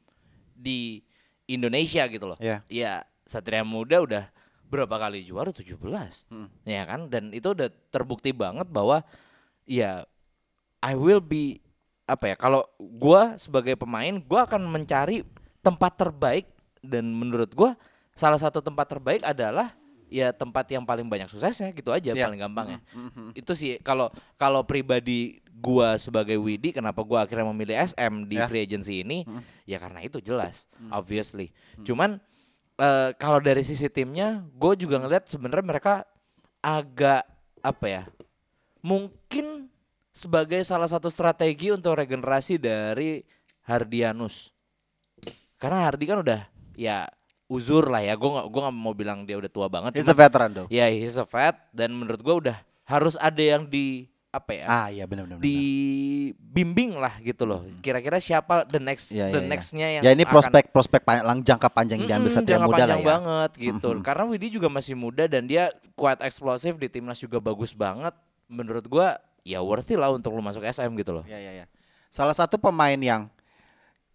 [0.51, 1.05] di
[1.45, 2.65] Indonesia gitu loh Iya.
[2.67, 2.93] ya
[3.23, 4.25] Satria Muda udah
[4.67, 5.49] berapa kali juara?
[5.49, 6.47] 17 Hmm.
[6.63, 7.07] ya kan?
[7.07, 9.01] Dan itu udah terbukti banget bahwa
[9.63, 10.03] ya
[10.79, 11.59] I will be
[12.03, 15.23] apa ya kalau gua sebagai pemain gua akan mencari
[15.59, 16.45] tempat terbaik.
[16.79, 17.75] Dan menurut gua
[18.13, 19.75] salah satu tempat terbaik adalah
[20.07, 22.25] ya tempat yang paling banyak suksesnya gitu aja Iya.
[22.25, 22.79] paling gampang ya
[23.35, 24.07] itu sih kalau
[24.39, 28.47] kalau pribadi gua sebagai Widi kenapa gua akhirnya memilih SM di Ya.
[28.47, 29.27] free agency ini?
[29.67, 31.51] Ya karena itu jelas obviously.
[31.83, 32.23] Cuman
[32.77, 35.93] eh, kalau dari sisi timnya gue juga ngeliat sebenarnya mereka
[36.61, 37.25] agak
[37.61, 38.03] apa ya
[38.85, 39.67] mungkin
[40.17, 43.21] sebagai salah satu strategi untuk regenerasi dari
[43.69, 44.49] Hardianus.
[45.61, 46.41] Karena Hardi kan udah
[46.73, 47.05] ya
[47.45, 48.17] uzur lah ya.
[48.17, 49.93] Gue nggak gua nggak mau bilang dia udah tua banget.
[49.99, 50.67] He's a veteran though.
[50.73, 51.53] ya he's a vet.
[51.69, 52.57] Dan menurut gue udah
[52.89, 55.41] harus ada yang di apa ya Ah iya benar benar.
[55.41, 59.49] dibimbing lah gitu loh kira-kira siapa the next Iya, the iya, iya.
[59.49, 62.63] nextnya yang ya ini akan- prospek prospek panjang, lang- jangka panjang yang diambil satria muda
[62.63, 63.07] lah panjang ya.
[63.07, 63.89] banget gitu.
[64.01, 68.13] Karena Widi juga masih muda dan dia quite eksplosif di timnas juga bagus banget.
[68.47, 71.23] Menurut gua ya worthy lah untuk lu masuk SM gitu loh.
[71.25, 71.65] Ya ya ya.
[72.07, 73.27] Salah satu pemain yang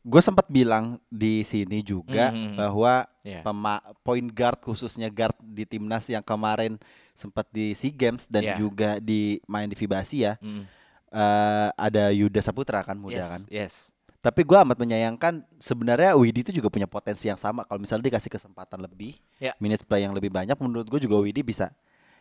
[0.03, 2.59] gue sempat bilang di sini juga Mhm.
[2.59, 3.41] bahwa Iya.
[3.41, 6.75] pema- point guard khususnya guard di timnas yang kemarin
[7.13, 8.57] sempat di SEA Games dan Iya.
[8.57, 10.65] juga di main di FIBA Asia Mm.
[11.11, 13.41] eh, ada Yuda Saputra kan muda yes, kan.
[13.49, 13.75] Yes.
[14.19, 18.31] Tapi gue amat menyayangkan sebenarnya Widi itu juga punya potensi yang sama kalau misalnya dikasih
[18.31, 19.53] kesempatan lebih, Ya.
[19.59, 21.75] minutes play yang lebih banyak, menurut gue juga Widi bisa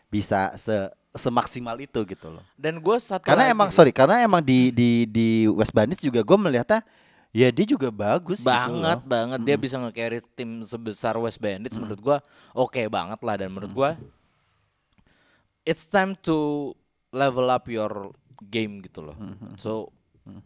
[0.10, 0.76] bisa se
[1.14, 2.44] semaksimal itu gitu loh.
[2.58, 6.20] Dan gue satu Karena lagi emang sorry, karena emang di di di West Bandits juga
[6.20, 6.84] gue melihatnya
[7.32, 9.08] ya dia juga bagus gitu banget loh.
[9.08, 12.18] banget dia bisa nge-carry tim sebesar West Bandits menurut gua
[12.52, 13.90] oke banget lah dan menurut gua
[15.66, 16.72] it's time to
[17.14, 18.16] level up your
[18.50, 19.18] game gitu loh.
[19.60, 19.94] So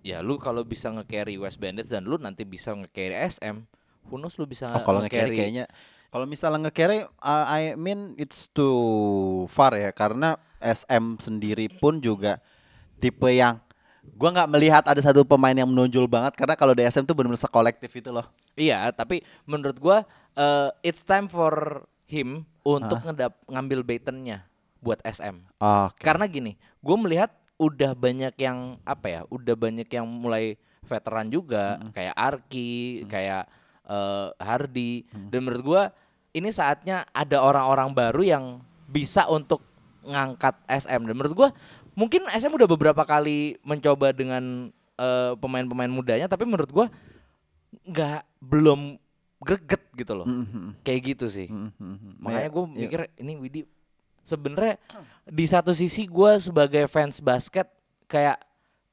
[0.02, 3.64] ya lu kalau bisa nge-carry West Bandits dan lu nanti bisa nge-carry SM,
[4.08, 5.66] who knows lu bisa Oh, kalau nge-carry kayaknya
[6.10, 12.40] kalau misalnya nge-carry uh, I mean it's too far ya karena SM sendiri pun juga
[13.04, 13.60] tipe yang
[14.16, 17.42] gua nggak melihat ada satu pemain yang menonjol banget karena kalau di SM tuh benar-benar
[17.42, 18.26] sekolektif itu loh.
[18.56, 20.08] Iya, tapi menurut gua
[20.40, 24.46] eh, it's time for him untuk ngedap ngambil batonnya
[24.86, 25.42] buat SM.
[25.58, 25.98] Oke.
[25.98, 30.54] Karena gini, gue melihat udah banyak yang apa ya, udah banyak yang mulai
[30.86, 33.50] veteran juga, kayak Arki, kayak
[33.84, 35.02] eh, Hardi,
[35.34, 35.84] dan menurut gue
[36.36, 38.46] ini saatnya ada orang-orang baru yang
[38.86, 39.66] bisa untuk
[40.06, 41.02] ngangkat SM.
[41.02, 41.50] Dan menurut gue
[41.98, 46.86] mungkin SM udah beberapa kali mencoba dengan eh, pemain-pemain mudanya, tapi menurut gue
[47.90, 49.02] nggak belum
[49.42, 50.28] greget gitu loh,
[50.82, 51.50] kayak gitu sih.
[52.20, 52.78] Makanya gue Iya.
[52.88, 53.62] mikir ini Widi
[54.26, 54.82] sebenarnya
[55.24, 57.70] di satu sisi gue sebagai fans basket
[58.06, 58.42] kayak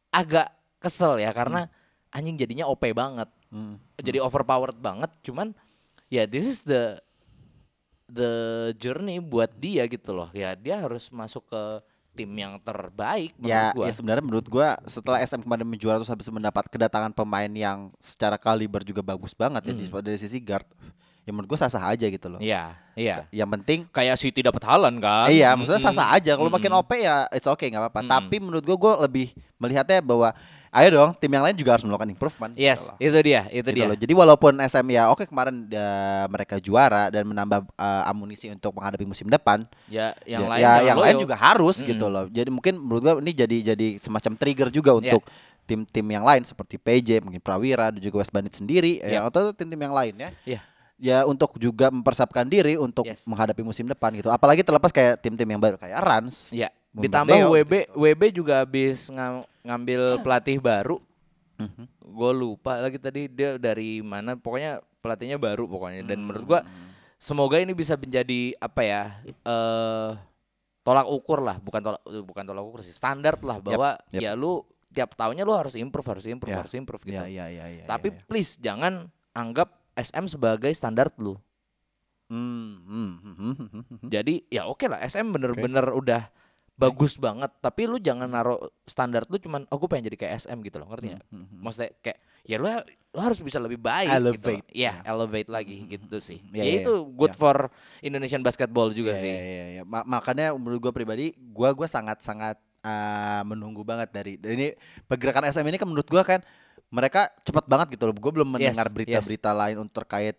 [0.08, 1.72] agak kesel ya karena
[2.08, 3.32] anjing jadinya OP banget,
[3.96, 5.08] jadi overpowered banget.
[5.24, 5.56] Cuman
[6.06, 7.00] ya this is the
[8.06, 8.30] the
[8.76, 10.28] journey buat dia gitu loh.
[10.30, 11.62] Ya dia harus masuk ke
[12.12, 13.88] tim yang terbaik Ya, gua.
[13.88, 18.36] ya sebenarnya menurut gua setelah SM kemarin menjuara terus habis mendapat kedatangan pemain yang secara
[18.36, 20.68] kaliber juga bagus banget ya di- dari sisi guard.
[21.22, 22.42] Ya menurut gua sah-sah aja gitu loh.
[22.42, 23.30] Iya, iya.
[23.30, 25.30] Yang penting Kayak City dapat Halan kan?
[25.30, 26.34] iya, maksudnya sah-sah aja.
[26.34, 28.00] Kalau makin OP ya it's okay nggak apa-apa.
[28.02, 30.34] Tapi menurut gua gua lebih melihatnya bahwa
[30.72, 32.50] ayo dong tim yang lain juga harus melakukan improvement.
[32.52, 32.96] gitu Yes, loh.
[32.98, 33.86] itu dia, itu Gitu dia.
[33.86, 33.94] loh.
[33.94, 35.86] Jadi walaupun SM ya oke kemarin ya,
[36.26, 40.72] mereka juara dan menambah uh, amunisi untuk menghadapi musim depan, Ya, yang ya, lain ya,
[40.82, 41.06] yang loyo.
[41.06, 42.26] lain juga harus gitu loh.
[42.26, 45.22] Jadi mungkin menurut gua ini jadi jadi semacam trigger juga untuk
[45.62, 49.22] tim-tim yang lain seperti PJ, mungkin Prawira dan juga West Bandit sendiri Ya.
[49.22, 50.30] ya atau tim-tim yang lain ya.
[50.42, 50.60] Iya.
[51.02, 53.26] Ya untuk juga mempersiapkan diri untuk Yes.
[53.26, 54.30] menghadapi musim depan gitu.
[54.30, 56.54] Apalagi terlepas kayak tim-tim yang baru kayak Rans.
[56.54, 61.02] Ya, Bung ditambah WB WB juga habis ngam- ngambil pelatih baru.
[61.98, 64.38] Gue lupa lagi tadi dia dari mana.
[64.38, 66.06] Pokoknya pelatihnya baru pokoknya.
[66.06, 66.60] Dan menurut gua
[67.18, 69.02] semoga ini bisa menjadi apa ya?
[69.26, 70.10] eh
[70.82, 74.22] tolak ukur lah, bukan tolak bukan tolak ukur sih, standar lah bahwa yep.
[74.22, 76.58] ya lu tiap tahunnya lu harus improve, harus improve, Ya.
[76.62, 77.22] harus improve gitu.
[77.22, 78.22] Ya, ya, ya, ya, Tapi ya, ya.
[78.26, 81.36] please jangan anggap SM sebagai standar lu.
[82.32, 84.08] Hmm, hmm, hmm, hmm, hmm, hmm.
[84.08, 86.32] Jadi ya oke lah SM bener-bener udah
[86.72, 90.58] bagus banget tapi lu jangan naruh standar lu cuman oh gue pengen jadi kayak SM
[90.64, 91.24] gitu loh ngerti nggak?
[91.60, 92.66] Maksudnya kayak ya lu
[93.12, 94.40] lu harus bisa lebih baik Elevate.
[94.40, 94.52] gitu.
[94.72, 96.40] Iya, elevate lagi gitu sih.
[96.48, 97.38] Iya, ya iya, itu good iya.
[97.38, 97.56] for
[98.00, 99.28] Indonesian basketball juga Ya, sih.
[99.36, 99.82] ya, ya, ya.
[99.84, 104.72] Ma- makanya menurut gua pribadi, gua gua sangat sangat uh, menunggu banget dari ini
[105.04, 106.40] pergerakan SM ini kan menurut gua kan
[106.92, 108.14] mereka cepat banget gitu loh.
[108.14, 110.36] Gua belum Yes, mendengar berita-berita lain untuk terkait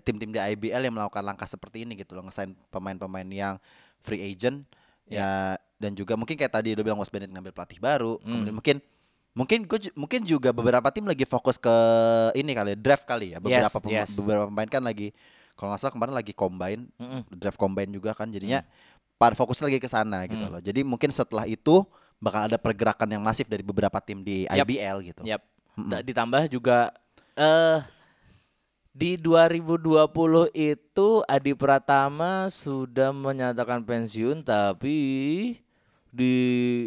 [0.00, 3.54] tim-tim di IBL yang melakukan langkah seperti ini gitu loh, ngesain pemain-pemain yang
[4.00, 4.62] free agent
[5.04, 8.42] ya dan juga mungkin kayak tadi udah bilang West Bandit ngambil pelatih baru, Hmm.
[8.42, 8.76] kemudian mungkin
[9.32, 11.74] mungkin gua ju- mungkin juga beberapa tim lagi fokus ke
[12.34, 13.38] ini kali ya, draft kali ya.
[13.38, 14.10] Beberapa Yes, yes.
[14.16, 15.14] beberapa pemain kan lagi
[15.54, 17.22] kalau nggak salah kemarin lagi combine Mm-mm.
[17.32, 18.66] draft combine juga kan jadinya
[19.16, 20.52] pada fokus lagi ke sana gitu Hmm.
[20.52, 20.60] loh.
[20.60, 21.86] Jadi mungkin setelah itu
[22.16, 24.66] bakal ada pergerakan yang masif dari beberapa tim di Yap.
[24.66, 25.22] IBL gitu.
[25.22, 25.40] Yap.
[25.76, 26.90] Da- Ditambah juga
[27.32, 27.80] eh
[28.90, 29.76] di 2020
[30.50, 34.96] itu Adi Pratama sudah menyatakan pensiun tapi
[36.08, 36.34] di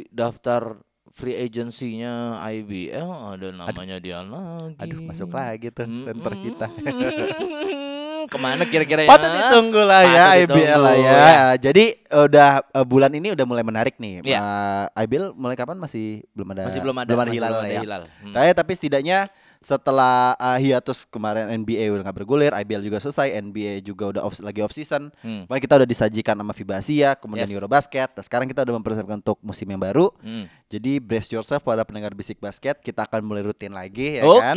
[0.10, 0.82] daftar
[1.14, 4.74] free agency-nya IBL ada namanya dia lagi.
[4.82, 6.66] Aduh, masuk lagi tuh center kita.
[8.30, 9.10] Ke mana kira-kira ya?
[9.10, 11.46] Patut ditunggu lah ya Patut IBL lah ditunggu, ya.
[11.58, 14.22] Jadi udah eh, bulan ini udah mulai menarik nih.
[14.22, 14.40] Iya.
[14.40, 17.66] Eh, IBL mulai kapan masih belum ada Masih belum ada, belum ada masih hilal belum
[17.66, 17.82] ada ya.
[17.82, 18.02] hilal.
[18.06, 18.34] Hmm.
[18.38, 19.20] Tapi, tapi setidaknya
[19.60, 24.40] setelah uh, hiatus kemarin NBA udah nggak bergulir, IBL juga selesai, NBA juga udah off,
[24.40, 25.12] lagi off season.
[25.20, 25.44] Hmm.
[25.46, 27.54] Makanya kita udah disajikan sama FIBA Asia, kemudian Yes.
[27.54, 28.10] Eurobasket.
[28.16, 30.16] Dan sekarang kita udah mempersiapkan untuk musim yang baru.
[30.20, 30.48] Hmm.
[30.66, 34.40] Jadi brace yourself pada pendengar bisik basket, kita akan mulai rutin lagi ya Oke.
[34.40, 34.56] kan.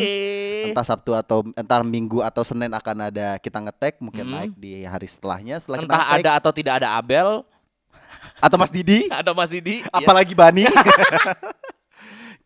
[0.71, 4.35] Entah Sabtu atau entar Minggu atau Senin akan ada kita ngetek, mungkin Hmm.
[4.39, 6.23] naik di hari setelahnya setelah kita Entah nge-tag.
[6.23, 7.43] ada atau tidak ada Abel,
[8.39, 9.83] atau Mas Didi, ada Mas Didi.
[9.89, 10.63] apalagi Bani.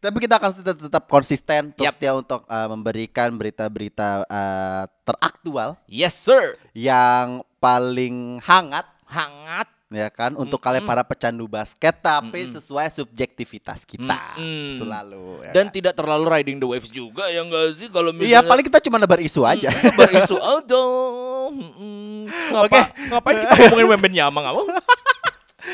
[0.07, 1.92] Tapi kita akan tetap, tetap konsisten terus Yap.
[1.92, 6.54] setia untuk uh, memberikan berita-berita uh, teraktual Yes sir.
[6.72, 9.66] yang paling hangat Hangat.
[9.86, 14.74] ya kan untuk kalian para pecandu basket tapi sesuai subjektivitas kita Mm-mm.
[14.74, 15.74] selalu ya Dan kan?
[15.74, 18.98] tidak terlalu riding the waves juga ya enggak sih kalau Iya misalnya paling kita cuma
[18.98, 19.70] nebar isu aja.
[19.98, 20.82] berisu aja.
[21.48, 22.26] Mm-mm.
[22.50, 22.80] Ngapa, Oke.
[23.07, 24.66] Ngapain kita ngomongin Wemben Yama nggak mau?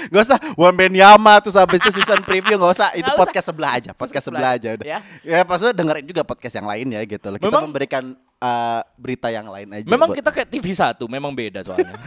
[0.09, 3.17] Gak usah Wamben Yama terus habis itu season preview gak usah itu usah.
[3.17, 4.99] podcast sebelah aja podcast sebelah aja udah Ya.
[5.23, 8.05] ya maksudnya dengerin juga podcast yang lain ya gitu loh kita Memang- memberikan
[8.39, 11.93] uh, berita yang lain aja Memang buat- kita kayak TV satu, memang beda soalnya.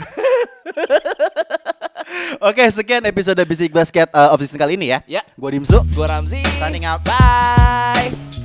[2.42, 5.22] oke sekian episode Bisik Basket uh, of season kali ini ya Ya.
[5.36, 6.42] gua Dimsu Gua Ramzi.
[6.58, 7.02] Signing out.
[7.02, 8.45] Bye.